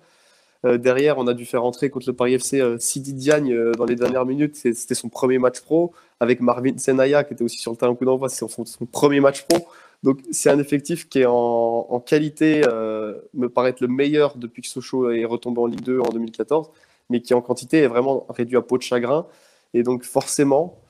[0.65, 3.71] Euh, derrière, on a dû faire entrer contre le Paris FC euh, Sidi Diagne euh,
[3.73, 4.55] dans les dernières minutes.
[4.55, 8.05] C'était son premier match pro, avec Marvin Senaya qui était aussi sur le terrain coup
[8.05, 8.29] d'envoi.
[8.29, 9.67] C'est son, premier match pro.
[10.03, 14.61] Donc c'est un effectif qui est en, qualité, euh, me paraît être le meilleur depuis
[14.61, 16.71] que Sochaux est retombé en Ligue 2 en 2014,
[17.09, 19.27] mais qui en quantité est vraiment réduit à peau de chagrin.
[19.73, 20.81] Et donc forcément,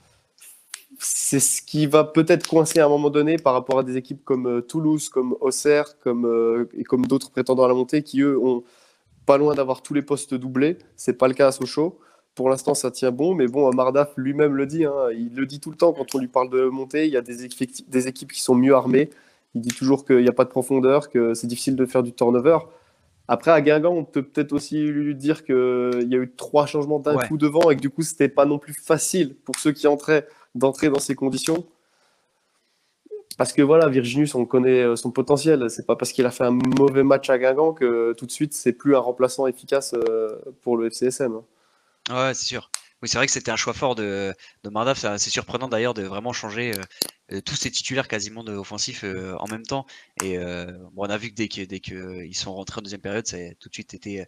[0.99, 4.24] c'est ce qui va peut-être coincer à un moment donné par rapport à des équipes
[4.24, 8.22] comme euh, Toulouse, comme Auxerre, comme, euh, et comme d'autres prétendants à la montée qui,
[8.22, 8.64] eux, ont
[9.26, 10.78] pas loin d'avoir tous les postes doublés.
[10.95, 11.99] C'est pas le cas à Sochaux.
[12.36, 14.86] Pour l'instant, ça tient bon, mais bon, Mardaf lui-même le dit.
[14.86, 15.10] Hein.
[15.14, 17.06] il le dit tout le temps quand on lui parle de montée.
[17.06, 17.48] Il y a des,
[17.88, 19.10] des équipes qui sont mieux armées.
[19.54, 22.14] Il dit toujours qu'il n'y a pas de profondeur, que c'est difficile de faire du
[22.14, 22.60] turnover.
[23.28, 27.00] Après, à Guingamp, on peut peut-être aussi lui dire qu'il y a eu trois changements
[27.00, 29.88] d'un coup devant et que du coup, c'était pas non plus facile pour ceux qui
[29.88, 31.66] entraient d'entrer dans ces conditions.
[33.38, 35.70] Parce que voilà, Virginius, on connaît euh, son potentiel.
[35.70, 38.54] C'est pas parce qu'il a fait un mauvais match à Guingamp que tout de suite,
[38.54, 41.42] c'est plus un remplaçant efficace euh, pour le FCSM.
[42.10, 42.70] Ouais, c'est sûr.
[43.02, 44.34] Oui, c'est vrai que c'était un choix fort de,
[44.64, 45.06] de Mardaf.
[45.18, 46.74] C'est surprenant d'ailleurs de vraiment changer
[47.32, 49.86] euh, tous ces titulaires quasiment de offensifs en même temps.
[50.22, 53.54] Et bon, on a vu que dès que sont rentrés en deuxième période, ça a
[53.60, 54.24] tout de suite été,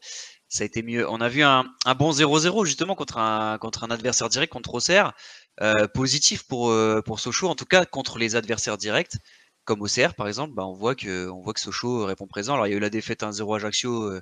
[0.47, 1.07] ça a été mieux.
[1.07, 1.65] On a vu un,
[1.97, 3.59] bon 0-0 justement contre un,
[3.91, 5.13] adversaire direct, contre Auxerre.
[5.61, 9.17] Euh, positif pour, euh, pour Sochaux, en tout cas contre les adversaires directs,
[9.65, 12.53] comme OCR par exemple, bah, on, voit que, on Sochaux répond présent.
[12.53, 14.21] Alors il y a eu la défaite 1-0 Ajaccio euh,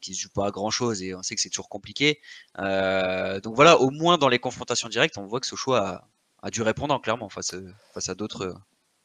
[0.00, 2.20] qui ne joue pas à grand chose et on sait que c'est toujours compliqué.
[2.58, 6.08] donc voilà, au moins dans les confrontations directes, on voit que Sochaux a,
[6.52, 7.54] dû répondre clairement face,
[8.08, 8.54] à d'autres.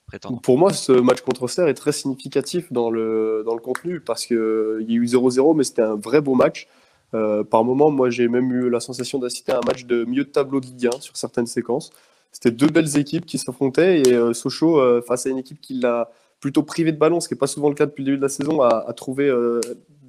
[0.05, 0.37] prétendants.
[0.37, 4.93] Pour moi, ce match contre Auxerre est très significatif dans le, contenu parce qu'il y
[4.93, 6.67] a eu 0-0, mais c'était un vrai beau match.
[7.13, 10.23] Euh, par moment, moi, j'ai même eu la sensation d'assister à un match de milieu
[10.23, 11.91] de tableau de Ligue 1 sur certaines séquences.
[12.31, 15.73] C'était deux belles équipes qui s'affrontaient et euh, Sochaux, euh, face à une équipe qui
[15.75, 16.09] l'a
[16.39, 18.23] plutôt privé de ballon, ce qui n'est pas souvent le cas depuis le début de
[18.23, 19.31] la saison, a, trouvé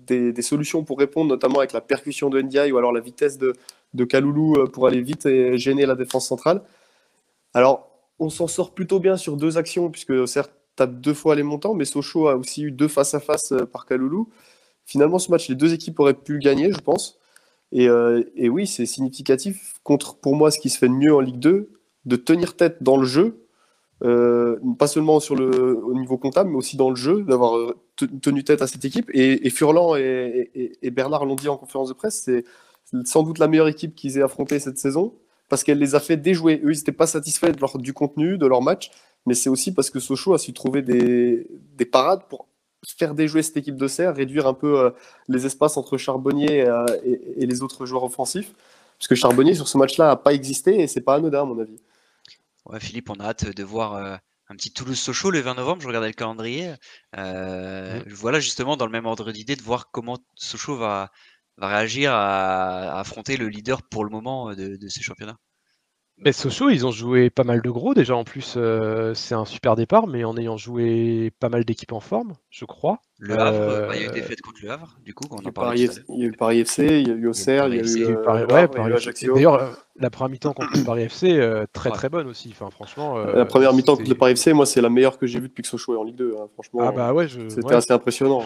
[0.07, 3.53] des, solutions pour répondre, notamment avec la percussion de Ndiaye ou alors la vitesse de,
[3.93, 6.63] de Kaloulou pour aller vite et gêner la défense centrale.
[7.53, 11.43] Alors, on s'en sort plutôt bien sur deux actions, puisque certes, tape deux fois les
[11.43, 14.31] montants, mais Sochaux a aussi eu deux face à face par Kaloulou.
[14.87, 17.19] Finalement, ce match, les deux équipes auraient pu gagner, je pense.
[17.73, 21.21] Et, euh, oui, c'est significatif contre, pour moi, ce qui se fait de mieux en
[21.21, 21.71] Ligue 2,
[22.05, 23.47] de tenir tête dans le jeu,
[24.05, 27.77] euh, pas seulement sur le, au niveau comptable, mais aussi dans le jeu, d'avoir euh,
[27.97, 29.09] tenu tête à cette équipe.
[29.15, 32.45] Et, Furlan et, Bernard l'ont dit en conférence de presse, c'est
[33.05, 35.15] sans doute la meilleure équipe qu'ils aient affrontée cette saison,
[35.49, 36.61] parce qu'elle les a fait déjouer.
[36.65, 38.91] Eux, ils n'étaient pas satisfaits de leur, du contenu, de leur match,
[39.25, 41.47] mais c'est aussi parce que Sochaux a su trouver des,
[41.77, 42.49] des parades pour
[42.99, 44.91] faire déjouer cette équipe de serre, réduire un peu euh,
[45.29, 46.67] les espaces entre Charbonnier
[47.05, 48.53] et, les autres joueurs offensifs.
[48.99, 51.59] Parce que Charbonnier, sur ce match-là, n'a pas existé et c'est pas anodin, à mon
[51.61, 51.79] avis.
[52.67, 54.17] Ouais, Philippe, on a hâte de voir euh,
[54.49, 55.83] un petit Toulouse-Sochaux le 20 novembre.
[55.83, 56.75] Je regardais le calendrier.
[57.17, 58.03] Mm.
[58.09, 61.11] Voilà, justement, dans le même ordre d'idée, de voir comment Sochaux va,
[61.57, 65.39] va réagir à, affronter le leader pour le moment de, de ces championnats.
[66.19, 68.15] Mais Sochaux, ils ont joué pas mal de gros déjà.
[68.15, 72.01] En plus, euh, c'est un super départ, mais en ayant joué pas mal d'équipes en
[72.01, 73.01] forme, je crois.
[73.19, 75.25] Le Havre, euh, bah, il y a eu des défaite contre le Havre, du coup.
[75.31, 77.69] On il, y Paris, il y a eu Paris FC, il y a eu Auxerre,
[77.69, 78.93] il y a eu, Paris, ouais, Paris
[79.35, 81.41] D'ailleurs, euh, la première mi-temps contre le Paris FC,
[81.73, 82.51] très très bonne aussi.
[82.53, 85.41] Enfin, franchement, la première mi-temps contre le Paris FC, moi, c'est la meilleure que j'ai
[85.41, 86.35] vue depuis que Sochaux est en Ligue 2.
[86.39, 86.47] Hein.
[86.53, 88.45] Franchement, ah bah ouais, c'était assez impressionnant.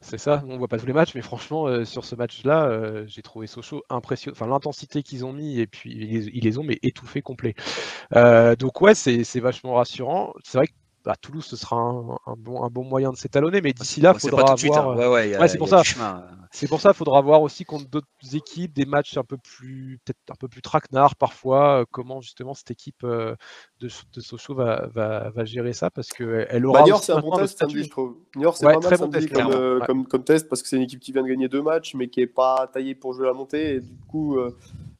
[0.00, 3.04] C'est ça, on voit pas tous les matchs, mais franchement, euh, sur ce match-là, euh,
[3.08, 4.32] j'ai trouvé Sochaux impressionnant.
[4.36, 7.54] Enfin, l'intensité qu'ils ont mis, et puis ils, les ont mais étouffés complet.
[8.14, 10.34] Euh, donc ouais, c'est vachement rassurant.
[10.44, 10.72] C'est vrai que
[11.08, 14.20] bah, Toulouse, ce sera un, bon, un bon moyen de s'étalonner, mais d'ici là, il
[14.20, 15.48] faudra avoir.
[15.48, 15.82] c'est pour ça.
[16.50, 19.98] C'est pour ça, il faudra voir aussi contre d'autres équipes des matchs un peu plus,
[20.04, 21.80] peut-être un peu plus traquenards parfois.
[21.80, 23.34] Euh, comment justement cette équipe euh,
[23.80, 26.84] de, de Sochaux va, va, va, gérer ça parce que elle aura.
[26.84, 28.18] Bah, c'est un bon test, je trouve.
[28.36, 30.82] Niort, c'est pas mal bon test, comme, euh, comme, comme, test parce que c'est une
[30.82, 33.32] équipe qui vient de gagner deux matchs, mais qui est pas taillée pour jouer la
[33.32, 33.76] montée.
[33.76, 34.38] Et du coup,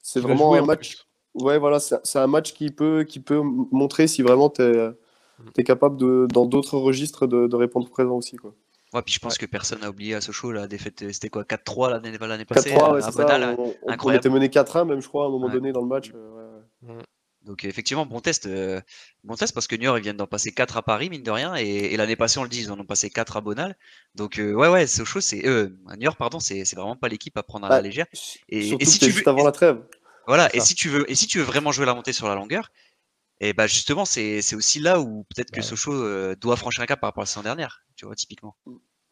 [0.00, 1.06] c'est vraiment un match.
[1.34, 4.90] Ouais, voilà, c'est un match qui peut, qui peut montrer si vraiment tu es.
[5.54, 8.36] Tu es capable, de, dans d'autres registres, de, de, répondre présent aussi.
[8.36, 8.54] Quoi.
[8.94, 11.90] Ouais, puis je pense que personne n'a oublié à Sochaux la défaite, c'était quoi 4-3
[11.90, 15.24] l'année, l'année passée 4-3, ouais, à Bonal, on, on, était mené 4-1 même, je crois,
[15.24, 16.12] à un moment donné dans le match.
[16.14, 17.02] Euh, mm.
[17.48, 18.80] Donc effectivement, bon test, euh,
[19.24, 21.56] bon test parce que Niort ils viennent d'en passer 4 à Paris, mine de rien,
[21.56, 23.74] et, et l'année passée on le dit, ils en ont passé 4 à Bonal.
[24.14, 27.42] Donc euh, ouais ouais, Sochaux c'est euh, Niort pardon, c'est, c'est vraiment pas l'équipe à
[27.42, 28.04] prendre à la bah, légère.
[28.50, 29.80] Et, et si tu veux, juste avant la trêve.
[30.26, 32.34] Voilà, et si tu veux et si tu veux vraiment jouer la montée sur la
[32.34, 32.70] longueur,
[33.40, 37.00] et bah justement, c'est aussi là où peut-être que Sochaux euh, doit franchir un cap
[37.00, 38.56] par rapport à la saison dernière, tu vois, typiquement.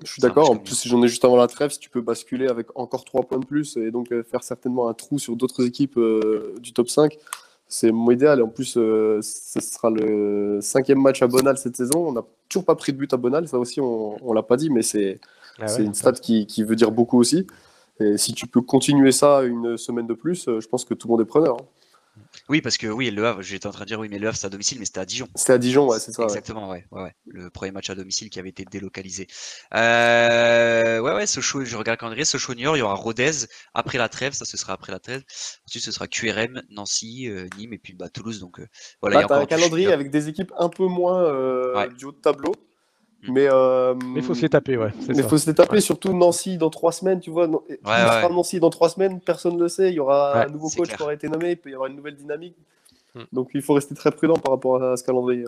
[0.05, 0.51] Je suis d'accord.
[0.51, 3.05] En plus, si j'en ai juste avant la trêve, si tu peux basculer avec encore
[3.05, 6.55] 3 points de plus et donc euh, faire certainement un trou sur d'autres équipes euh,
[6.61, 7.17] du top 5,
[7.69, 8.41] c'est mon idéal.
[8.41, 12.09] Et en plus, ce sera le cinquième match à Bonal cette saison.
[12.09, 14.57] On n'a toujours pas pris de but à Bonal, ça aussi, on ne l'a pas
[14.57, 15.21] dit, mais c'est
[15.59, 17.47] ah une stat qui, qui, veut dire beaucoup aussi.
[18.01, 21.13] Et si tu peux continuer ça une semaine de plus, je pense que tout le
[21.13, 21.57] monde est preneur.
[21.59, 21.65] Hein.
[22.49, 24.37] Oui, parce que oui, le Havre, j'étais en train de dire oui, mais le Havre
[24.37, 25.27] c'est à domicile, mais c'était à Dijon.
[25.35, 26.23] C'était à Dijon, ouais, c'est ça.
[26.23, 26.85] Exactement, ouais.
[26.93, 27.13] Ouais, ouais.
[27.27, 29.27] Le premier match à domicile qui avait été délocalisé.
[29.75, 32.25] Euh, ouais, ouais, Sochaux, je regarde le calendrier.
[32.25, 35.23] Sochaux Niort, il y aura Rodez après la trêve, ça ce sera après la trêve.
[35.67, 38.41] Ensuite, ce sera QRM, Nancy, euh, Nîmes et puis bah, Toulouse.
[38.41, 38.67] Donc euh,
[39.01, 39.17] voilà.
[39.17, 41.89] Bah, il y a encore un calendrier avec des équipes un peu moins euh, Ouais.
[41.95, 42.53] du haut de tableau.
[43.23, 43.33] Mm.
[43.33, 44.93] Mais euh, Mais il faut se les taper, ouais.
[45.09, 45.81] Mais faut se les taper, Ouais.
[45.81, 47.49] surtout Nancy dans trois semaines, tu vois.
[47.49, 47.79] ouais.
[47.85, 49.89] sera Nancy dans trois semaines, personne ne le sait.
[49.91, 50.97] Il y aura Ouais, un nouveau coach clair.
[50.97, 52.55] qui aura été nommé, il peut y avoir une nouvelle dynamique.
[53.15, 53.23] Hmm.
[53.33, 55.45] Donc il faut rester très prudent par rapport à ce calendrier.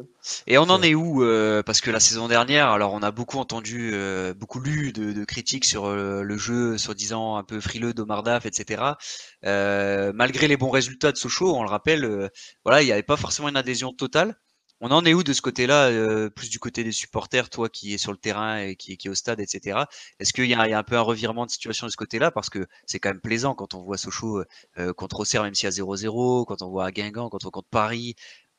[0.47, 3.37] Et on en est où euh, Parce que la saison dernière, alors on a beaucoup
[3.37, 7.93] entendu, euh, beaucoup lu de, de critiques sur euh, le jeu, soi-disant un peu frileux
[7.93, 8.83] d'Omar Daf, etc.
[9.45, 12.31] Euh, malgré les bons résultats de Sochaux, on le rappelle,
[12.65, 14.35] voilà, il n'y avait pas forcément une adhésion totale.
[14.81, 17.95] On en est où de ce côté-là, euh, plus du côté des supporters, toi qui
[17.95, 19.81] es sur le terrain et qui, est au stade, etc.
[20.21, 22.31] Est-ce qu'il y, a un peu un revirement de situation de ce côté-là?
[22.31, 24.45] Parce que c'est quand même plaisant quand on voit Sochaux
[24.79, 27.69] euh, contre Auxerre, même s'il y a 0-0, quand on voit Guingamp, quand on contre
[27.69, 28.15] Paris.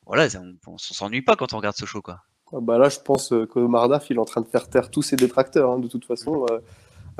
[0.06, 2.20] Voilà, ça- on, on s'ennuie pas quand on regarde Sochaux, quoi.
[2.52, 4.90] Ah bah là, je pense euh, que Mardaf, il est en train de faire taire
[4.90, 6.46] tous ses détracteurs, hein, de toute façon.
[6.50, 6.58] Euh,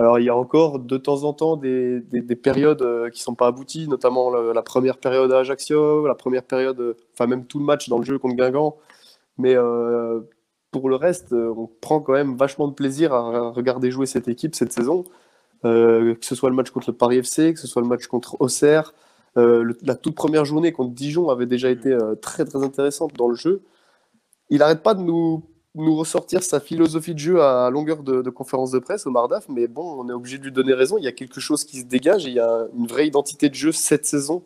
[0.01, 3.21] alors, il y a encore de temps en temps des, des- des périodes euh, qui
[3.23, 7.45] sont pas abouties, notamment la première période à Ajaccio, la première période, euh, enfin même
[7.47, 8.77] tout le match dans le jeu contre Guingamp.
[9.37, 10.21] Mais euh,
[10.71, 14.55] pour le reste, on prend quand même vachement de plaisir à regarder jouer cette équipe
[14.55, 15.05] cette saison.
[15.63, 18.37] Que ce soit le match contre le Paris FC, que ce soit le match contre
[18.41, 18.95] Auxerre.
[19.37, 23.63] La toute première journée contre Dijon avait déjà été très très intéressante dans le jeu.
[24.49, 25.43] Il n'arrête pas de nous,
[25.75, 29.49] nous ressortir sa philosophie de jeu à longueur de, de conférence de presse au Mardaf,
[29.49, 30.99] mais bon, on est obligé de lui donner raison.
[30.99, 33.55] Il y a quelque chose qui se dégage il y a une vraie identité de
[33.55, 34.43] jeu cette saison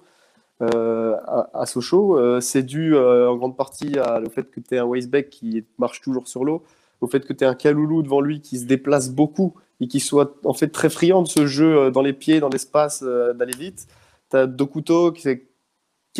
[0.63, 1.17] euh,
[1.53, 2.17] à, Sochaux.
[2.19, 5.65] Euh, c'est dû euh, en grande partie au fait que tu es un Weisbeck qui
[5.79, 6.63] marche toujours sur l'eau,
[7.01, 10.01] au fait que tu es un Kaloulou devant lui qui se déplace beaucoup et qui
[10.01, 13.87] soit en fait très friand de ce jeu dans les pieds, dans l'espace, d'aller vite.
[14.31, 15.29] Tu as Dokuto qui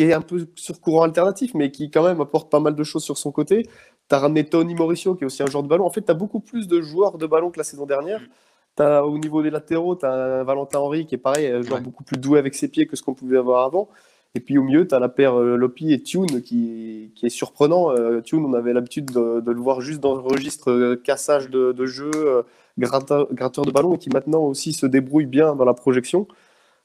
[0.03, 3.03] est un peu sur courant alternatif, mais qui quand même apporte pas mal de choses
[3.03, 3.69] sur son côté.
[4.09, 5.85] Tu as ramené Tony Mauricio, qui est aussi un joueur de ballon.
[5.85, 8.21] En fait, tu as beaucoup plus de joueurs de ballon que la saison dernière.
[8.75, 11.79] T'as, au niveau des latéraux, tu as un Valentin Henry qui est pareil, un joueur
[11.79, 11.81] Ouais.
[11.81, 13.87] beaucoup plus doué avec ses pieds que ce qu'on pouvait avoir avant.
[14.35, 17.29] Et puis au milieu, tu as la paire euh, Lopi et Tune qui, qui est
[17.29, 17.91] surprenant.
[17.91, 21.49] Euh, Tune, on avait l'habitude de, de le voir juste dans le registre euh, cassage
[21.49, 22.43] de, de jeu, euh,
[22.77, 26.27] gratteur, gratteur de ballon, et qui maintenant aussi se débrouille bien dans la projection.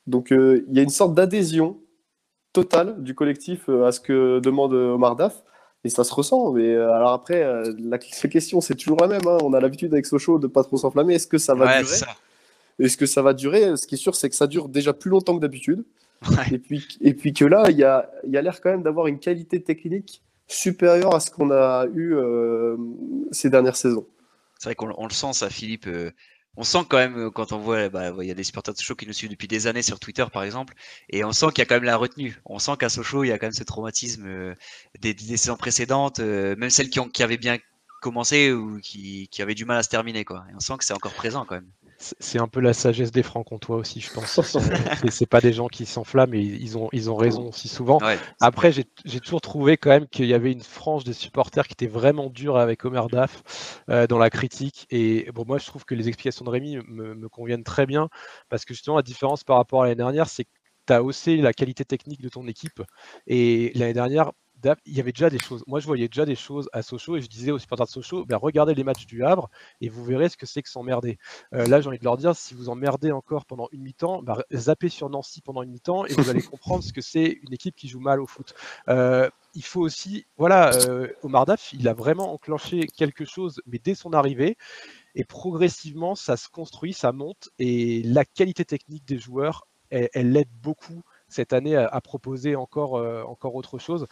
[0.07, 1.79] Donc il y a une sorte d'adhésion
[2.53, 5.43] totale du collectif à ce que demande Omar Daf.
[5.85, 6.53] Et ça se ressent.
[6.53, 9.27] Mais euh, alors après, euh, la, la question, c'est toujours la même.
[9.27, 9.39] hein.
[9.43, 11.15] On a l'habitude avec Sochaux de pas trop s'enflammer.
[11.15, 11.97] Est-ce que ça va Ouais, durer.
[12.79, 13.77] Est-ce que ça va durer?
[13.77, 15.85] Ce qui est sûr, c'est que ça dure déjà plus longtemps que d'habitude.
[16.29, 16.37] Ouais.
[16.53, 18.83] Et, puis, et puis que là, il y a, il y a l'air quand même
[18.83, 22.77] d'avoir une qualité technique supérieure à ce qu'on a eu euh,
[23.33, 24.07] ces dernières saisons.
[24.59, 25.87] C'est vrai qu'on on le sent, ça, Philippe.
[26.57, 28.79] On sent quand même, euh, quand on voit, bah, il y a des supporters de
[28.79, 30.75] Sochaux qui nous suivent depuis des années sur Twitter, par exemple,
[31.09, 32.41] et on sent qu'il y a quand même la retenue.
[32.45, 34.55] On sent qu'à Sochaux, il y a quand même ce traumatisme euh,
[35.01, 37.59] des, saisons précédentes, euh, même celles qui, avaient bien
[38.03, 40.45] commencé ou qui, qui avaient du mal à se terminer, quoi.
[40.51, 41.71] Et on sent que c'est encore présent, quand même.
[42.03, 44.41] C'est un peu la sagesse des francs-comtois aussi, je pense.
[44.41, 44.59] Sont-
[44.95, 48.01] C'est c'est pas des gens qui s'enflamment et ils ont, ils ont raison aussi souvent.
[48.01, 51.67] Ouais, Après, j'ai j'ai toujours trouvé quand même qu'il y avait une frange des supporters
[51.69, 54.87] qui était vraiment dure avec Omer Daf euh, dans la critique.
[54.91, 58.09] Et bon, moi, je trouve que les explications de Rémi me, me conviennent très bien
[58.49, 60.51] parce que justement, la différence par rapport à l'année dernière, c'est que
[60.87, 62.83] tu as haussé la qualité technique de ton équipe.
[63.27, 64.33] Et l'année dernière,
[64.87, 65.65] il y avait déjà des choses.
[65.67, 68.25] Moi, je voyais déjà des choses à Sochaux et je disais aux supporters de Sochaux,
[68.25, 69.51] ben, regardez les matchs du Havre
[69.81, 71.19] et vous verrez ce que c'est que s'emmerder.
[71.55, 74.43] Euh, là, j'ai envie de leur dire, si vous emmerdez encore pendant une mi-temps, bah,
[74.53, 77.77] zappez sur Nancy pendant une mi-temps et vous allez comprendre ce que c'est une équipe
[77.77, 78.55] qui joue mal au foot.
[78.89, 83.81] Euh, il faut aussi, voilà, euh, Omar Daf, il a vraiment enclenché quelque chose, mais
[83.83, 84.57] dès son arrivée,
[85.15, 90.33] et progressivement, ça se construit, ça monte, et la qualité technique des joueurs, elle, elle
[90.33, 94.07] l'aide beaucoup cette année à, à proposer encore, euh, encore autre chose.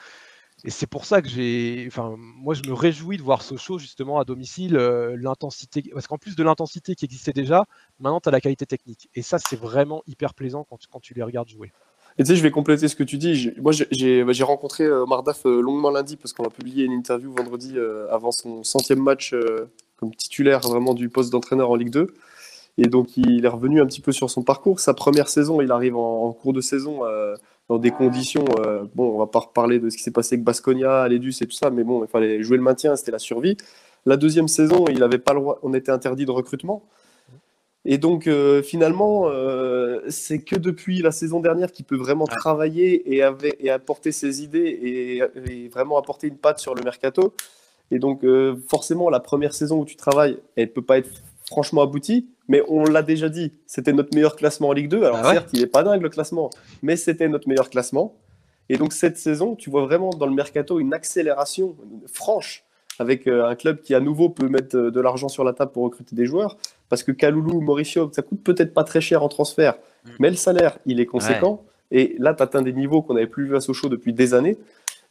[0.64, 4.18] Et c'est pour ça que j'ai, enfin, moi je me réjouis de voir Sochaux justement
[4.18, 7.64] à domicile, euh, l'intensité, parce qu'en plus de l'intensité qui existait déjà,
[8.00, 9.08] maintenant tu as la qualité technique.
[9.14, 11.72] Et ça, c'est vraiment hyper plaisant quand, tu- quand tu les regardes jouer.
[12.18, 13.52] Et tu sais, je vais compléter ce que tu dis.
[13.58, 17.32] Moi, j'ai- bah, rencontré euh, Mardaf euh, longuement lundi parce qu'on a publié une interview
[17.32, 17.76] vendredi
[18.10, 19.34] avant son centième match
[19.96, 22.08] comme titulaire vraiment du poste d'entraîneur en Ligue 2.
[22.78, 24.80] Et donc, il est revenu un petit peu sur son parcours.
[24.80, 27.02] Sa première saison, il arrive en, cours de saison
[27.68, 28.44] dans des conditions.
[28.60, 31.46] euh, bon, on va pas reparler de ce qui s'est passé avec Basconia, Alédus et
[31.46, 33.56] tout ça, mais bon, il fallait jouer le maintien, c'était la survie.
[34.06, 36.82] La deuxième saison, il avait pas le droit, on était interdit de recrutement.
[37.84, 43.14] Et donc, euh, finalement, euh, c'est que depuis la saison dernière qu'il peut vraiment travailler
[43.14, 43.22] et,
[43.70, 47.32] apporter ses idées et, et vraiment apporter une patte sur le mercato.
[47.90, 51.82] Et donc, euh, forcément, la première saison où tu travailles, elle peut pas être franchement
[51.82, 55.02] aboutie, mais on l'a déjà dit, c'était notre meilleur classement en Ligue 2.
[55.04, 56.50] Alors, Ah ouais certes, il est pas dingue le classement,
[56.82, 58.14] mais c'était notre meilleur classement.
[58.68, 61.74] Et donc cette saison, tu vois vraiment dans le mercato une accélération
[62.12, 62.64] franche
[62.98, 65.72] avec euh, un club qui à nouveau peut mettre euh, de l'argent sur la table
[65.72, 66.56] pour recruter des joueurs.
[66.88, 69.74] Parce que Kaloulou ou Mauricio, ça coûte peut-être pas très cher en transfert,
[70.04, 70.10] Mm.
[70.20, 71.64] mais le salaire, il est conséquent.
[71.90, 74.58] Et là, tu atteins des niveaux qu'on n'avait plus vu à Sochaux depuis des années.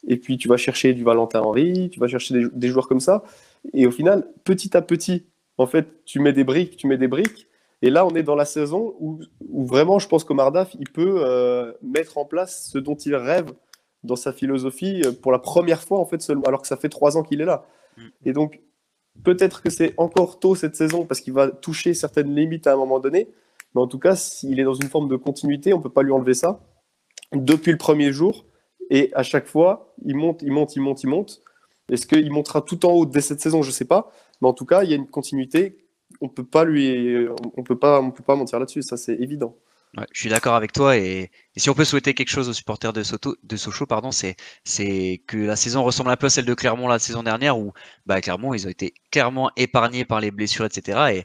[0.06, 3.00] Et puis, tu vas chercher du Valentin Henry, tu vas chercher des, des joueurs comme
[3.00, 3.24] ça.
[3.74, 5.24] Et au final, petit à petit,
[5.58, 7.48] en fait, tu mets des briques, tu mets des briques.
[7.82, 10.88] Et là, on est dans la saison où, où vraiment, je pense qu'Omar Daf, il
[10.88, 13.52] peut euh, mettre en place ce dont il rêve
[14.02, 16.88] dans sa philosophie euh, pour la première fois, en fait, seulement, alors que ça fait
[16.88, 17.66] trois ans qu'il est là.
[17.96, 18.02] Mm.
[18.24, 18.60] Et donc,
[19.24, 22.76] peut-être que c'est encore tôt cette saison parce qu'il va toucher certaines limites à un
[22.76, 23.28] moment donné.
[23.74, 26.02] Mais en tout cas, s'il est dans une forme de continuité, on ne peut pas
[26.02, 26.60] lui enlever ça.
[27.32, 28.46] Depuis le premier jour,
[28.90, 31.42] et à chaque fois, il monte, il monte, il monte, il monte.
[31.90, 33.62] Est-ce qu'il montera tout en haut dès cette saison?
[33.62, 34.10] Je ne sais pas.
[34.40, 35.76] Mais en tout cas, il y a une continuité.
[36.20, 37.26] On peut pas lui,
[37.56, 38.82] on peut pas, on peut pas mentir là-dessus.
[38.82, 39.56] Ça, c'est évident.
[40.12, 43.02] Je suis d'accord avec toi et, si on peut souhaiter quelque chose aux supporters de,
[43.02, 44.36] Soto, de Sochaux, pardon, c'est
[45.26, 47.72] que la saison ressemble un peu à celle de Clermont la saison dernière où
[48.06, 50.98] bah, Clermont ils ont été clairement épargnés par les blessures etc.
[51.14, 51.24] Et,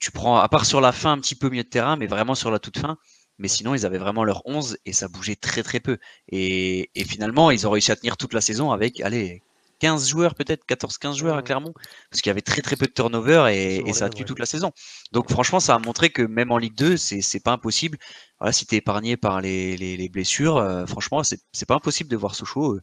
[0.00, 2.34] tu prends à part sur la fin un petit peu milieu de terrain, mais vraiment
[2.34, 2.98] sur la toute fin.
[3.38, 5.98] Mais sinon ils avaient vraiment leur 11 et ça bougeait très très peu.
[6.28, 9.42] Et, et finalement ils ont réussi à tenir toute la saison avec allez
[9.78, 11.42] 15 joueurs peut-être 14-15 joueurs à.
[11.42, 11.72] Clermont
[12.10, 14.24] parce qu'il y avait très très peu de turnover et, et ça ouais.
[14.24, 14.72] toute la saison.
[15.12, 17.98] Donc franchement, ça a montré que même en Ligue 2, c'est pas impossible.
[18.38, 22.10] Voilà, si tu es épargné par les, les, les blessures, euh, franchement, c'est pas impossible
[22.10, 22.82] de voir Sochaux euh,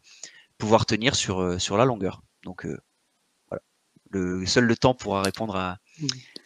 [0.57, 2.21] pouvoir tenir sur, euh, sur la longueur.
[2.43, 2.67] Donc
[3.49, 3.61] voilà,
[4.11, 5.77] le, seul le temps pourra répondre à.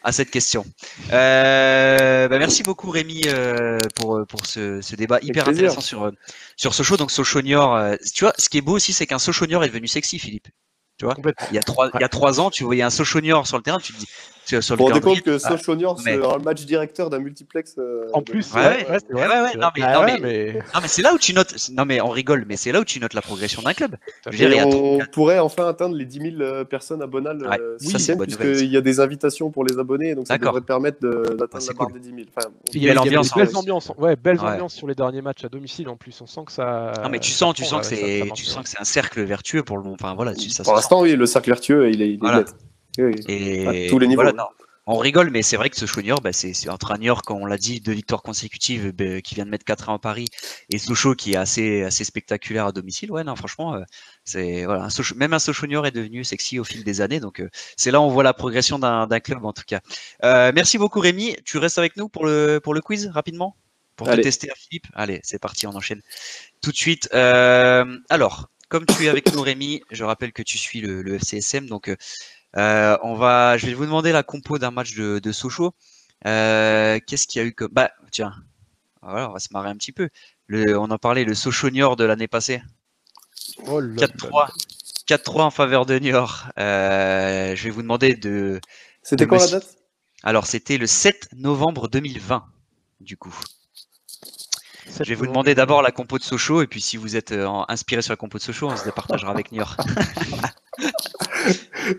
[0.03, 0.65] À cette question.
[1.11, 5.65] Euh, bah, merci beaucoup Rémi euh, pour, pour ce, ce débat hyper plaisir.
[5.65, 6.11] intéressant sur, euh,
[6.55, 6.97] sur Sochaux.
[6.97, 9.63] Donc Sochaux Niort, euh, tu vois, ce qui est beau aussi, c'est qu'un Sochaux Niort
[9.63, 10.47] est devenu sexy, Philippe.
[11.15, 11.47] Complètement.
[11.51, 13.57] Il y a trois, il y a trois ans, tu voyais un Sochaux Niort sur
[13.57, 14.07] le terrain, tu te dis,
[14.45, 18.21] tu- sur le compte que ah, Sochaux-Niort mais- le match directeur d'un multiplex euh, En
[18.23, 19.05] plus, Ouais, ouais, ouais, c'est
[19.51, 21.69] c'est non, mais- Ah non, mais- mais- Non mais c'est là où tu notes.
[21.73, 23.95] Non mais on rigole, mais c'est là où tu notes la progression d'un club.
[24.29, 28.71] Je on pourrait enfin atteindre les 10 000 euh, personnes Ouais, euh, c'est nouvelle, puisqu'il
[28.71, 31.87] y a des invitations pour les abonnés, donc ça devrait permettre d'atteindre c'est la barre
[31.87, 31.99] cool.
[31.99, 32.21] des 10 000.
[32.35, 33.59] Enfin, Il y a l'ambiance, belles hein.
[33.59, 36.19] ambiances, ouais, belles ambiances sur les derniers matchs à domicile en plus.
[36.21, 36.93] On sent que ça.
[37.03, 39.77] Non mais tu sens, tu que c'est, tu sens que c'est un cercle vertueux pour
[39.77, 39.87] le.
[39.89, 40.63] Enfin voilà, tu- ça.
[40.89, 42.45] L'instant, oui, le cercle vertueux, il est, il est Voilà.
[42.97, 43.13] Oui.
[43.27, 44.21] Et À tous les niveaux.
[44.21, 44.45] voilà, non.
[44.91, 47.45] On rigole, mais c'est vrai que ce Niort, bah, c'est entre un Niort, comme on
[47.45, 50.25] l'a dit, deux victoires consécutives, bah, qui vient de mettre 4 ans à Paris,
[50.71, 53.11] et Sochaux qui est assez, assez spectaculaire à domicile.
[53.11, 53.83] Ouais, non, franchement, euh,
[54.23, 57.19] c'est voilà, un Sochaux- même un Sochaux est devenu sexy au fil des années.
[57.19, 59.79] Donc euh, c'est là où on voit la progression d'un club en tout cas.
[60.23, 61.35] Euh, merci beaucoup Rémi.
[61.45, 63.55] Tu restes avec nous pour le pour le quiz rapidement?
[63.95, 64.87] Pour te tester à Philippe?
[64.95, 66.01] Allez, c'est parti, on enchaîne
[66.63, 67.09] tout de suite.
[67.13, 71.67] Alors, comme tu es avec nous Rémi, je rappelle que tu suis le, le FCSM,
[71.67, 71.95] donc euh,
[72.57, 75.74] euh, on va, je vais vous demander la compo d'un match de, de Sochaux.
[76.26, 78.34] Euh, Qu'est-ce qu'il y a eu comme, bah tiens,
[79.01, 80.09] voilà, on va se marrer un petit peu.
[80.47, 82.61] Le, on en parlait, le Sochaux Niort de l'année passée.
[83.67, 84.07] Oh là là.
[84.07, 84.49] 4-3.
[85.07, 86.47] 4-3 en faveur de Niort.
[86.57, 88.59] Euh, je vais vous demander de.
[89.01, 89.78] C'était de me- la date?
[90.24, 92.45] Alors, c'était le 7 novembre 2020,
[92.99, 93.34] du coup.
[94.97, 97.47] Je vais vous demander d'abord la compo de Sochaux, et puis si vous êtes euh,
[97.67, 99.75] inspiré sur la compo de Sochaux, on se départagera avec Niort.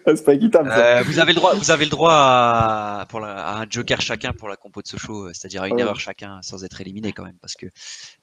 [0.06, 0.68] Ah, C'est pas équitable.
[0.70, 0.98] ça.
[0.98, 4.00] Euh, vous avez le droit, vous avez le droit à, pour la- à un joker
[4.00, 5.80] chacun pour la compo de Sochaux, euh, c'est-à-dire à une Ouais.
[5.80, 7.66] erreur chacun sans être éliminé quand même, parce que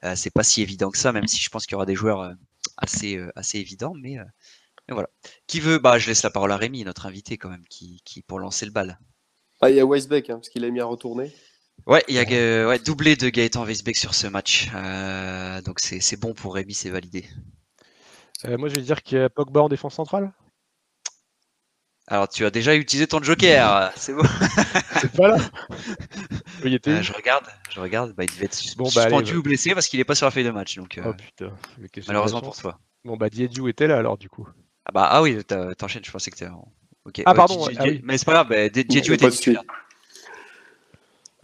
[0.04, 1.94] euh, c'est pas si évident que ça, même si je pense qu'il y aura des
[1.96, 2.32] joueurs
[2.76, 4.24] assez, euh, assez évidents, mais, euh,
[4.88, 5.08] mais voilà.
[5.46, 8.22] Qui veut Bah, je laisse la parole à Rémi, notre invité quand même, qui, qui
[8.22, 8.98] pour lancer le bal.
[9.60, 11.32] Ah, il y a Weisbeck, hein, parce qu'il a mis à retourner.
[11.86, 15.80] Ouais, il y a euh, ouais, doublé de Gaëtan Weisbeck sur ce match, Euh, donc
[15.80, 17.24] c'est c'est bon pour Rémi, c'est validé.
[18.44, 20.32] Euh, moi, je vais dire qu'il y a Pogba en défense centrale.
[22.06, 24.22] Alors, tu as déjà utilisé ton joker, c'est bon.
[25.00, 25.36] C'est pas là.
[26.64, 26.90] Il était.
[26.90, 29.74] Euh, je regarde, je regarde, bah, il devait être Bon, bah, allez, suspendu ou blessé
[29.74, 30.98] parce qu'il est pas sur la feuille de match, donc.
[30.98, 31.52] euh, Oh putain.
[32.06, 32.78] Malheureusement pour toi.
[33.04, 34.46] Bon, bah, Diedju était là alors, du coup.
[34.86, 36.48] Ah bah ah oui, t'as- t'enchaînes, je pensais que t'es.
[36.48, 36.70] en-
[37.04, 37.22] Ok.
[37.26, 38.00] Ah, pardon, Di- Di- ah oui.
[38.04, 39.62] Mais c'est pas grave, bah, Diédiou était titulaire.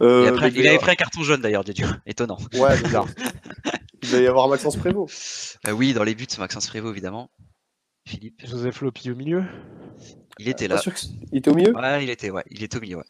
[0.01, 1.87] Euh, Il, avait pris un carton jaune d'ailleurs, Diédiou.
[2.05, 2.37] Étonnant.
[2.53, 3.07] Ouais, bizarre.
[4.03, 5.57] il va y avoir Maxence Prévost.
[5.67, 7.29] Euh, oui, dans les buts, Maxence Prévost évidemment.
[8.05, 9.43] Philippe, Joseph Lopi au milieu.
[10.37, 10.81] il était Pas là.
[11.31, 13.03] Il était au milieu Ouais, il était, ouais, il était au milieu, ouais.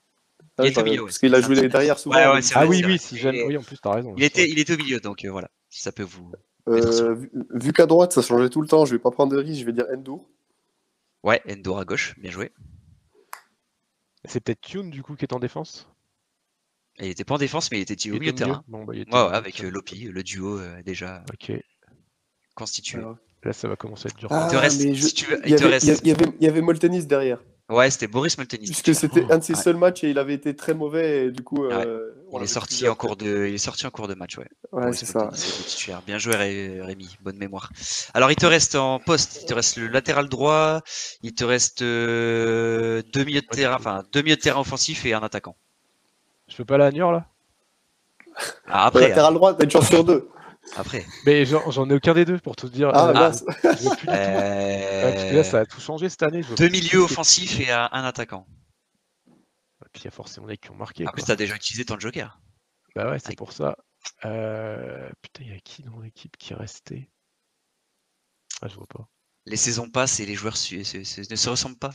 [0.57, 1.07] Ah, il était au milieu, ouais.
[1.07, 2.15] Parce qu'il a joué derrière souvent.
[2.15, 3.43] Ouais, ouais, c'est Ah vrai, oui, oui, si jamais.
[3.43, 4.13] Oui, en plus, t'as raison.
[4.15, 6.31] Il était, il était au milieu, donc euh, voilà, si ça peut vous.
[6.67, 9.37] Euh, vu vu qu'à droite, ça changeait tout le temps, je vais pas prendre de
[9.37, 10.29] risque, je vais dire Endour.
[11.23, 12.51] Ouais, Endor à gauche, bien joué.
[14.23, 15.87] C'est peut-être Tune, du coup, qui est en défense?
[16.99, 18.63] Il était pas en défense, mais il était au milieu de terrain.
[18.67, 21.51] Bon, bah, Ouais, ouais, avec euh, Lopi, le duo euh, déjà Ok.
[22.55, 22.99] constitué.
[22.99, 23.17] Alors.
[23.43, 24.29] Là, ça va commencer à être dur.
[24.31, 25.99] Ah, te reste- mais je- si tu veux, il te avait- reste- il y a-
[26.03, 27.37] il y avait- il y avait Moltenis derrière.
[27.69, 28.65] Ouais, c'était Boris Moltenis.
[28.65, 29.61] Puisque c'était un de ses Ouais.
[29.61, 31.25] seuls matchs et il avait été très mauvais.
[31.27, 33.91] Et du coup, euh, On Il est sorti en cours de, il est sorti en
[33.91, 34.47] cours de match, ouais.
[34.93, 35.29] C'est ça.
[35.31, 36.01] titulaire.
[36.07, 37.71] Bien joué Ré- Rémi, bonne mémoire.
[38.15, 40.81] Alors il te reste en poste, il te reste le latéral droit,
[41.21, 45.13] il te reste euh, deux milieux de terrain, enfin deux milieux de terrain offensifs et
[45.13, 45.55] un attaquant.
[46.47, 47.29] Je peux pas à Niort là?
[48.67, 50.29] Ah, après, latéral droit, t'as une chance sur deux.
[50.75, 51.05] après.
[51.25, 52.91] Mais j'en ai aucun des deux pour tout dire.
[52.93, 53.27] Ah, Euh, plus
[53.63, 56.41] parce que là, ça Euh, a tout changé cette année.
[56.57, 58.45] deux milieux offensifs et un, attaquant.
[59.27, 61.07] Et puis il y a forcément des qui ont marqué.
[61.07, 62.39] En plus, t'as déjà utilisé ton joker.
[62.95, 63.77] Bah ouais, c'est pour ça.
[64.25, 67.09] Euh, Putain, il y a qui dans l'équipe qui est resté?
[68.61, 69.07] Ah, je vois pas.
[69.45, 71.93] Les saisons passent et les joueurs su- ne se ressemblent pas.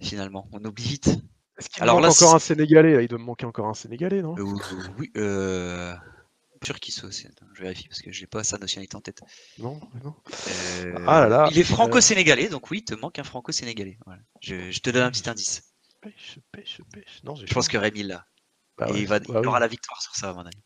[0.00, 1.10] Finalement, on oublie vite.
[1.58, 3.66] Est-ce qu'il Alors manque là, encore c'est- un Sénégalais là Il doit me manquer encore
[3.66, 4.36] un Sénégalais, non?
[4.38, 4.44] Euh,
[4.98, 5.94] oui, euh...
[6.64, 7.26] sûr qu'il soit aussi.
[7.26, 9.20] Attends, je vérifie parce que j'ai pas sa nationalité en tête.
[9.58, 10.14] Non, non.
[10.48, 13.98] Euh, Ah là là, Il est franco-sénégalais, donc oui, il te manque un franco-sénégalais.
[14.04, 14.20] Voilà.
[14.40, 15.62] Je, je te donne un petit indice.
[16.02, 17.20] Pêche, pêche, pêche.
[17.24, 18.26] Non, j'ai Je pense que Rémi l'a.
[18.78, 20.58] Bah et ouais, il, va, bah il aura la victoire sur ça, à mon avis.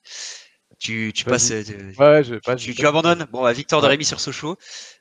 [0.81, 1.51] Tu, tu passes.
[1.51, 2.59] euh, tu- Ouais, je passe.
[2.63, 3.93] tu, je tu abandonnes Bon, bah, victoire de Ouais.
[3.93, 4.57] Rémi sur Sochaux.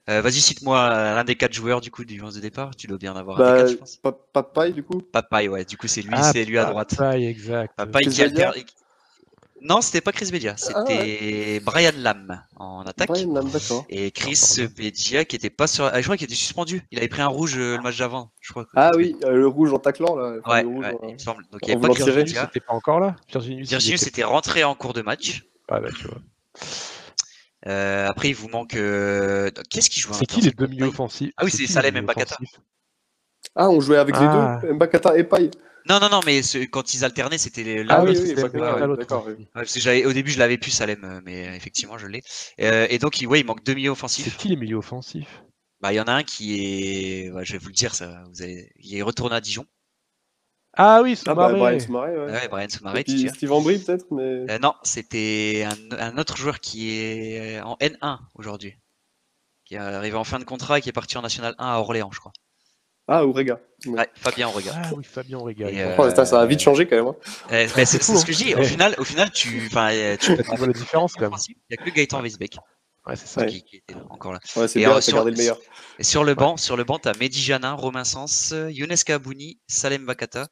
[0.10, 2.76] Euh, Vas-y, cite-moi l'un des quatre joueurs du coup du 11 de départ.
[2.76, 3.96] Tu dois bien en avoir un Bah, des quatre, je pense.
[3.96, 5.02] pas, pas de paille, du coup.
[5.02, 5.64] Papaye, ouais.
[5.64, 6.96] Du coup, c'est lui, Ah, c'est lui à droite.
[6.98, 7.74] Papaye, exact.
[7.78, 8.66] Papaye Chris qui Bedia alterne.
[9.62, 13.08] Non, c'était pas Chris Bedia, Ah, c'était Brian Lam en attaque.
[13.10, 13.86] Brian Lam, d'accord.
[13.90, 14.42] Et Chris.
[14.78, 15.86] Bedia qui était pas sur.
[15.86, 16.82] Ah, je crois qu'il était suspendu.
[16.92, 18.32] Il avait pris un rouge euh, le match d'avant.
[18.42, 18.66] Je crois.
[18.66, 20.36] que- Ah oui, euh, le rouge en taclant, là.
[20.44, 21.44] Enfin, Ouais, le rouge, ouais, euh, il me semble.
[21.52, 22.44] Donc il n'y avait pas Bedia.
[22.44, 25.44] n'était pas encore là Virginius, il Virginius était- était rentré en cours de match.
[25.70, 26.18] Ah tu vois.
[27.68, 28.76] Euh, après, il vous manque.
[28.76, 31.94] euh, Qu'est-ce qui joue C'est qui les deux milieux offensifs Ah oui, C'est c'est Salem
[31.96, 32.38] milieux Mbakata.
[33.56, 34.60] Ah, on jouait avec Ah.
[34.62, 35.52] les deux, Mbakata et Paille.
[35.88, 38.22] Non, non, non, mais ce- quand ils alternaient, c'était les- l'un Ah ou oui, l'autre.
[38.28, 39.00] oui, Mbakata, Mbakata, ouais, l'autre.
[39.02, 39.34] d'accord, oui.
[39.34, 42.22] Ouais, parce que j'avais, au début, je l'avais plus Salem, euh, mais effectivement, je l'ai.
[42.62, 44.38] Euh, et donc, il, ouais, il manque deux milieux C'est offensifs.
[44.38, 45.44] qui les milieux offensifs?
[45.82, 48.42] Bah, il y en a un qui est, je vais vous le dire, ça, vous
[48.42, 49.66] allez, il est retourné à Dijon.
[50.82, 52.32] Ah oui, Ah, bah, Brian Soumaré, ouais.
[52.32, 53.04] Ouais, Brian Soumaré.
[53.06, 54.50] Steve Ambry, peut-être, mais.
[54.50, 58.78] Euh, non, c'était un, un autre joueur qui est en N1 aujourd'hui,
[59.66, 61.80] qui est arrivé en fin de contrat et qui est parti en National 1 à
[61.80, 62.32] Orléans, je crois.
[63.10, 63.60] Ah, Ourega.
[63.88, 63.94] Ouais.
[64.00, 64.72] Ouais, Fabien Aurega.
[64.74, 67.08] Ah oui, Fabien euh, Oh, putain, ça a vite changé quand même.
[67.08, 67.16] hein.
[67.52, 68.56] Euh, c'est, ce que je dis.
[68.56, 69.90] Au final, au final, tu, enfin,
[70.22, 71.40] tu Tu vois la différence quand même.
[71.50, 72.58] Il n'y a que Gaëtan Weisbeck
[73.10, 73.42] Ouais, c'est ça.
[73.42, 73.48] Ouais.
[73.48, 74.40] qui, qui était encore là.
[74.56, 75.58] Ouais, c'est Et bien, alors, sur- gardé le meilleur.
[76.00, 80.48] Sur le banc, sur le banc, t'as Mehdi Janin, Romain Sens, Younes Kabouni, Salem Bakata,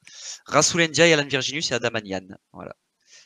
[0.46, 2.28] Rasoul Ndiaye, Alan Virginus et Adam Anian.
[2.52, 2.76] Voilà.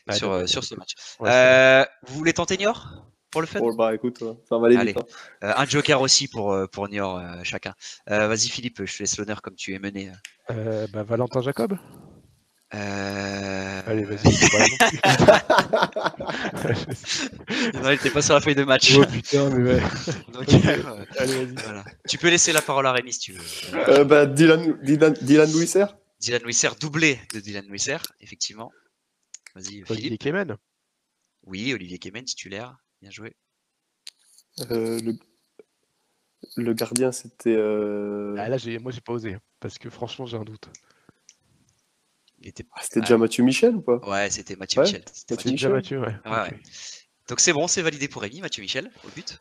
[0.08, 0.94] Ouais, sur, euh, sur ce match.
[1.22, 2.88] Euh, vous voulez tenter Niort
[3.32, 3.60] pour le fun?
[3.60, 4.94] Bon, bah écoute, euh, ça va aller Allez.
[4.94, 5.02] vite.
[5.42, 5.48] hein.
[5.48, 7.74] Euh, Un joker aussi pour, euh, pour Niort, euh, chacun.
[8.10, 10.12] Euh, Vas-y Philippe, je te laisse l'honneur comme tu es mené.
[10.50, 11.78] Euh, bah, Valentin Jacob
[12.74, 13.82] Euh...
[13.86, 14.24] Allez, vas-y,
[17.74, 18.94] non il était pas sur la feuille de match.
[18.98, 19.82] oh putain, mais ouais.
[20.34, 20.54] Donc, Ok.
[20.66, 21.64] euh, Allez, vas-y.
[21.66, 21.84] voilà.
[22.08, 23.42] Tu peux laisser la parole à Rémi si tu veux.
[23.90, 25.86] Euh, bah, Dylan, Dylan, Dylan Louisser
[26.20, 28.72] Dylan Wisser, doublé de Dylan Wisser, effectivement.
[29.56, 30.18] Vas-y, Olivier.
[30.18, 30.56] Kemen
[31.44, 32.78] Oui, Olivier Kemen, titulaire.
[33.02, 33.36] Bien joué.
[34.70, 35.14] Euh, le...
[36.58, 37.56] le gardien, c'était.
[37.58, 39.38] euh, ah, Là, j'ai- moi, j'ai pas osé.
[39.60, 40.70] Parce que franchement, j'ai un doute.
[42.42, 42.66] Il était...
[42.74, 43.98] ah, C'était déjà Mathieu Michel ou pas?
[44.08, 45.04] Ouais, c'était Mathieu Ouais, Michel.
[45.14, 45.70] C'était Déjà.
[45.70, 46.08] Mathieu, ouais.
[46.08, 46.52] Ouais, ok.
[46.52, 46.60] ouais.
[47.30, 49.40] Donc c'est bon, c'est validé pour Rémi, Mathieu Michel, au but?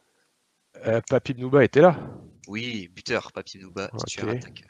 [0.87, 1.99] Euh, Papy Bnouba était là.
[2.47, 4.05] Oui, buteur, Papi Nouba, Ok.
[4.07, 4.65] titulaire attaque.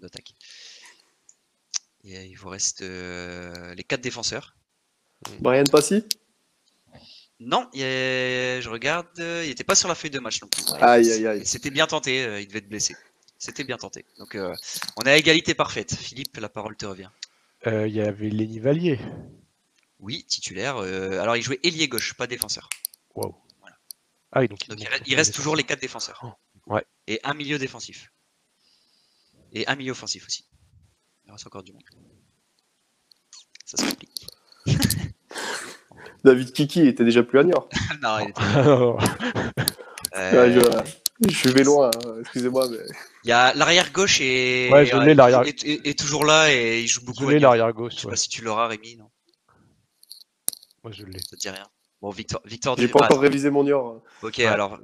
[0.00, 0.34] d'attaque.
[2.04, 4.56] Et euh, il vous reste euh, les quatre défenseurs.
[5.40, 6.04] Brian Passy?
[7.40, 10.62] Non, il je regarde, euh, il n'était pas sur la feuille de match non plus.
[10.80, 11.46] Aïe, aïe, aïe.
[11.46, 12.94] C'était bien tenté, euh, il devait être blessé.
[13.38, 14.04] C'était bien tenté.
[14.18, 14.54] Donc euh,
[14.96, 15.94] on est à égalité parfaite.
[15.94, 17.08] Philippe, la parole te revient.
[17.66, 18.98] Euh, Il y avait Lenny Valier.
[19.98, 20.78] Oui, titulaire.
[20.78, 22.68] euh, alors il jouait ailier gauche, pas défenseur.
[23.14, 23.34] Waouh.
[24.32, 24.86] Ah oui, donc, Donc il,
[25.16, 26.38] reste- il toujours les quatre défenseurs.
[26.66, 26.84] Ouais.
[27.08, 28.12] Et un milieu défensif.
[29.52, 30.48] Et un milieu offensif aussi.
[31.26, 31.82] Il reste encore du monde.
[33.66, 34.26] Ça se complique.
[36.24, 37.68] David Kiki était déjà plus à Niort.
[38.02, 39.02] non, il était- Alors,
[40.14, 40.60] Euh, Ouais, je,
[41.28, 42.68] je vais loin, hein, excusez-moi.
[42.70, 42.78] Mais...
[43.24, 46.52] Il y a l'arrière gauche et Ouais, je l'ai, l'arrière- est, est- est toujours là
[46.52, 47.24] et il joue beaucoup.
[47.24, 47.94] je l'ai l'arrière Je gauche.
[47.96, 48.10] sais Ouais.
[48.12, 48.96] pas si tu l'auras, Rémi.
[48.96, 49.10] Non,
[50.82, 51.18] Moi, je l'ai.
[51.20, 51.66] ça te dit rien?
[52.00, 52.76] Bon, Victor, Victor.
[52.78, 54.02] J'ai pas encore révisé mon Niort.
[54.22, 54.78] Ok, alors.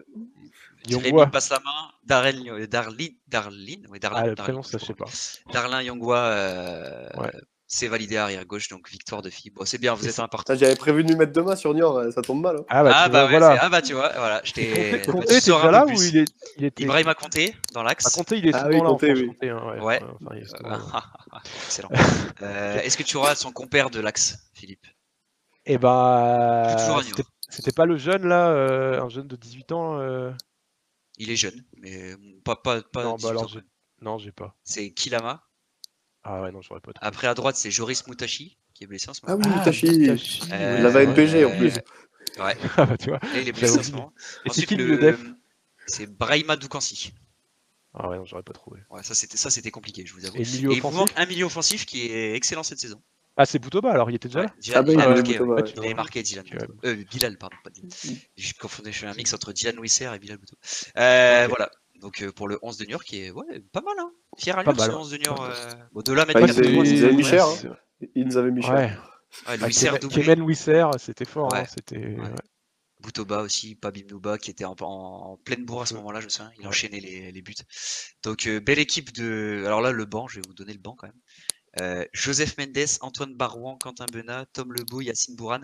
[0.89, 1.22] Yongwa.
[1.22, 1.91] Rémi passe la main.
[2.05, 5.07] Darren, Darlin, Darlin, oui, Darlin, Ah, le Darlin, prénom, ça, je sais pas.
[5.53, 7.32] Darlin Yongwa, euh, Ouais.
[7.69, 9.55] C'est validé arrière gauche, donc victoire de Philippe.
[9.57, 10.29] Bon, c'est bien, vous êtes c'est- un.
[10.29, 12.57] Putain, J'avais prévu de lui mettre deux mains sur Niort, euh, ça tombe mal.
[12.59, 12.64] hein.
[12.69, 13.55] Ah bah, Ah bah, vois, ouais, voilà.
[13.55, 15.03] c'est- ah bah tu vois, voilà, je t'ai.
[15.29, 16.09] Déjà un là plus.
[16.11, 16.25] il, est,
[16.59, 16.83] il était.
[16.85, 18.07] Ibrahim a compté dans l'axe.
[18.07, 19.49] Ah, Comté, il est Ah souvent oui, là oui.
[19.49, 19.81] Hein, ouais.
[19.81, 20.01] Ouais.
[20.03, 20.81] enfin, il est souvent là.
[21.64, 21.91] Excellent.
[22.43, 24.87] Euh, Est-ce que tu auras son compère de l'axe, Philippe?
[25.64, 26.77] Et bah.
[27.49, 30.31] C'était- pas le jeune là, euh, un jeune de 18 ans euh,
[31.19, 32.14] Il est jeune, mais
[32.45, 33.05] pas pas pas.
[33.05, 33.51] Non, 18 bah alors.
[34.03, 34.55] Non, j'ai pas.
[34.62, 35.43] C'est Kilama?
[36.29, 36.93] Ah ouais, non, j'aurais pas.
[36.93, 37.07] trouvé.
[37.07, 38.57] Après à droite, c'est Joris Moutachi.
[38.74, 39.45] qui est blessé en ce Ah moment.
[39.47, 39.87] oui, Ah, Mutashi.
[39.99, 41.74] Mutashi, Euh, ouais, La c'est NPG en euh, plus.
[42.39, 43.20] Ouais, Ah bah tu vois.
[43.35, 44.12] et il est blessé en ce moment.
[44.45, 45.20] Et c'est qui le def?
[45.87, 47.12] C'est Brahima Doukansi.
[47.95, 48.81] Ah ouais, non, j'aurais pas trouvé.
[48.91, 50.37] Ouais, ça c'était ça c'était compliqué, je vous avoue.
[50.37, 53.01] Et milieu Et il vous manque un milieu offensif qui est excellent cette saison.
[53.39, 55.14] Ah, c'est Boutoba alors, il était déjà Ouais, là Dylan, Ah bah, il, il avait
[55.14, 55.62] marqué, Boutoba, ouais.
[55.62, 55.72] ouais.
[55.77, 56.45] Il avait marqué Dylan.
[56.85, 57.91] Euh, Bilal, pardon, pas Dylan.
[58.37, 60.59] Je confondais, je fais un mix entre Dylan Wisser et Bilal Boutoba.
[60.99, 61.47] Euh.
[61.49, 61.70] Voilà.
[62.01, 64.11] Donc euh, pour le 11 de New York, qui est ouais, pas mal, hein.
[64.38, 65.40] Fier à ce mal, 11 de New York.
[65.42, 67.76] euh, Bon, de là, Bah, mettre ils avaient- 4 ils avaient mis ouais, cher, hein.
[68.14, 68.74] Ils nous avaient mis cher.
[68.74, 68.90] Ouais.
[69.49, 70.22] Ouais, Ah, Wisser Kemen- doublé.
[70.22, 71.53] Kemen Wisser, c'était fort.
[71.53, 71.61] Ouais.
[71.61, 71.99] hein, C'était.
[71.99, 72.30] ouais.
[73.01, 76.30] Boutoba aussi, Pabim Nouba qui était en, en pleine bourre à ce moment-là, je me
[76.30, 77.55] souviens, il enchaînait les, les buts.
[78.24, 79.62] Donc euh, belle équipe de.
[79.66, 81.20] Alors là, le banc, je vais vous donner le banc quand même.
[81.82, 85.61] Euh, Joseph Mendes, Antoine Barouan, Quentin Benat, Tom Lebeau, Yacine Bourran,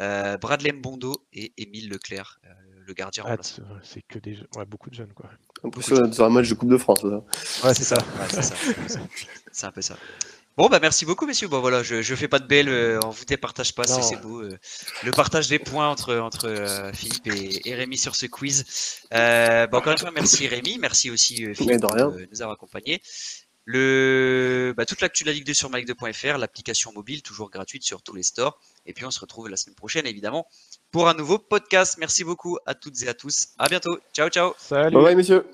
[0.00, 2.48] euh, Bradley Mbondo et Émile Leclerc, euh,
[2.86, 3.62] le gardien Ah, remplaçant.
[3.82, 5.26] c'est- que des jeunes- ouais, beaucoup de jeunes quoi.
[5.64, 7.02] Impressionnant sur un match de Coupe de France.
[7.02, 7.96] Ouais, c'est ça.
[7.96, 8.42] Ouais,
[9.52, 9.94] c'est un peu ça.
[9.94, 10.02] Un peu.
[10.56, 11.48] Bon, bah merci beaucoup, messieurs.
[11.48, 14.40] Bon, voilà, je, je fais pas de belle, euh, on vous départage pas, c'est beau.
[14.40, 14.56] euh,
[15.04, 18.64] le partage des points entre, entre euh, Philippe et, et Rémi sur ce quiz.
[19.10, 23.02] Bah, encore une fois, merci Rémi, merci aussi euh, Philippe de nous avoir accompagnés.
[23.68, 28.00] Le, bah, toute l'actu de la Ligue 2 sur myligue2.fr, l'application mobile toujours gratuite sur
[28.00, 28.58] tous les stores.
[28.86, 30.46] Et puis on se retrouve la semaine prochaine, évidemment,
[30.92, 31.96] pour un nouveau podcast.
[31.98, 33.48] Merci beaucoup à toutes et à tous.
[33.58, 33.98] À bientôt.
[34.14, 34.52] Ciao, ciao.
[34.56, 34.94] Salut.
[34.94, 35.44] Bye bye, messieurs.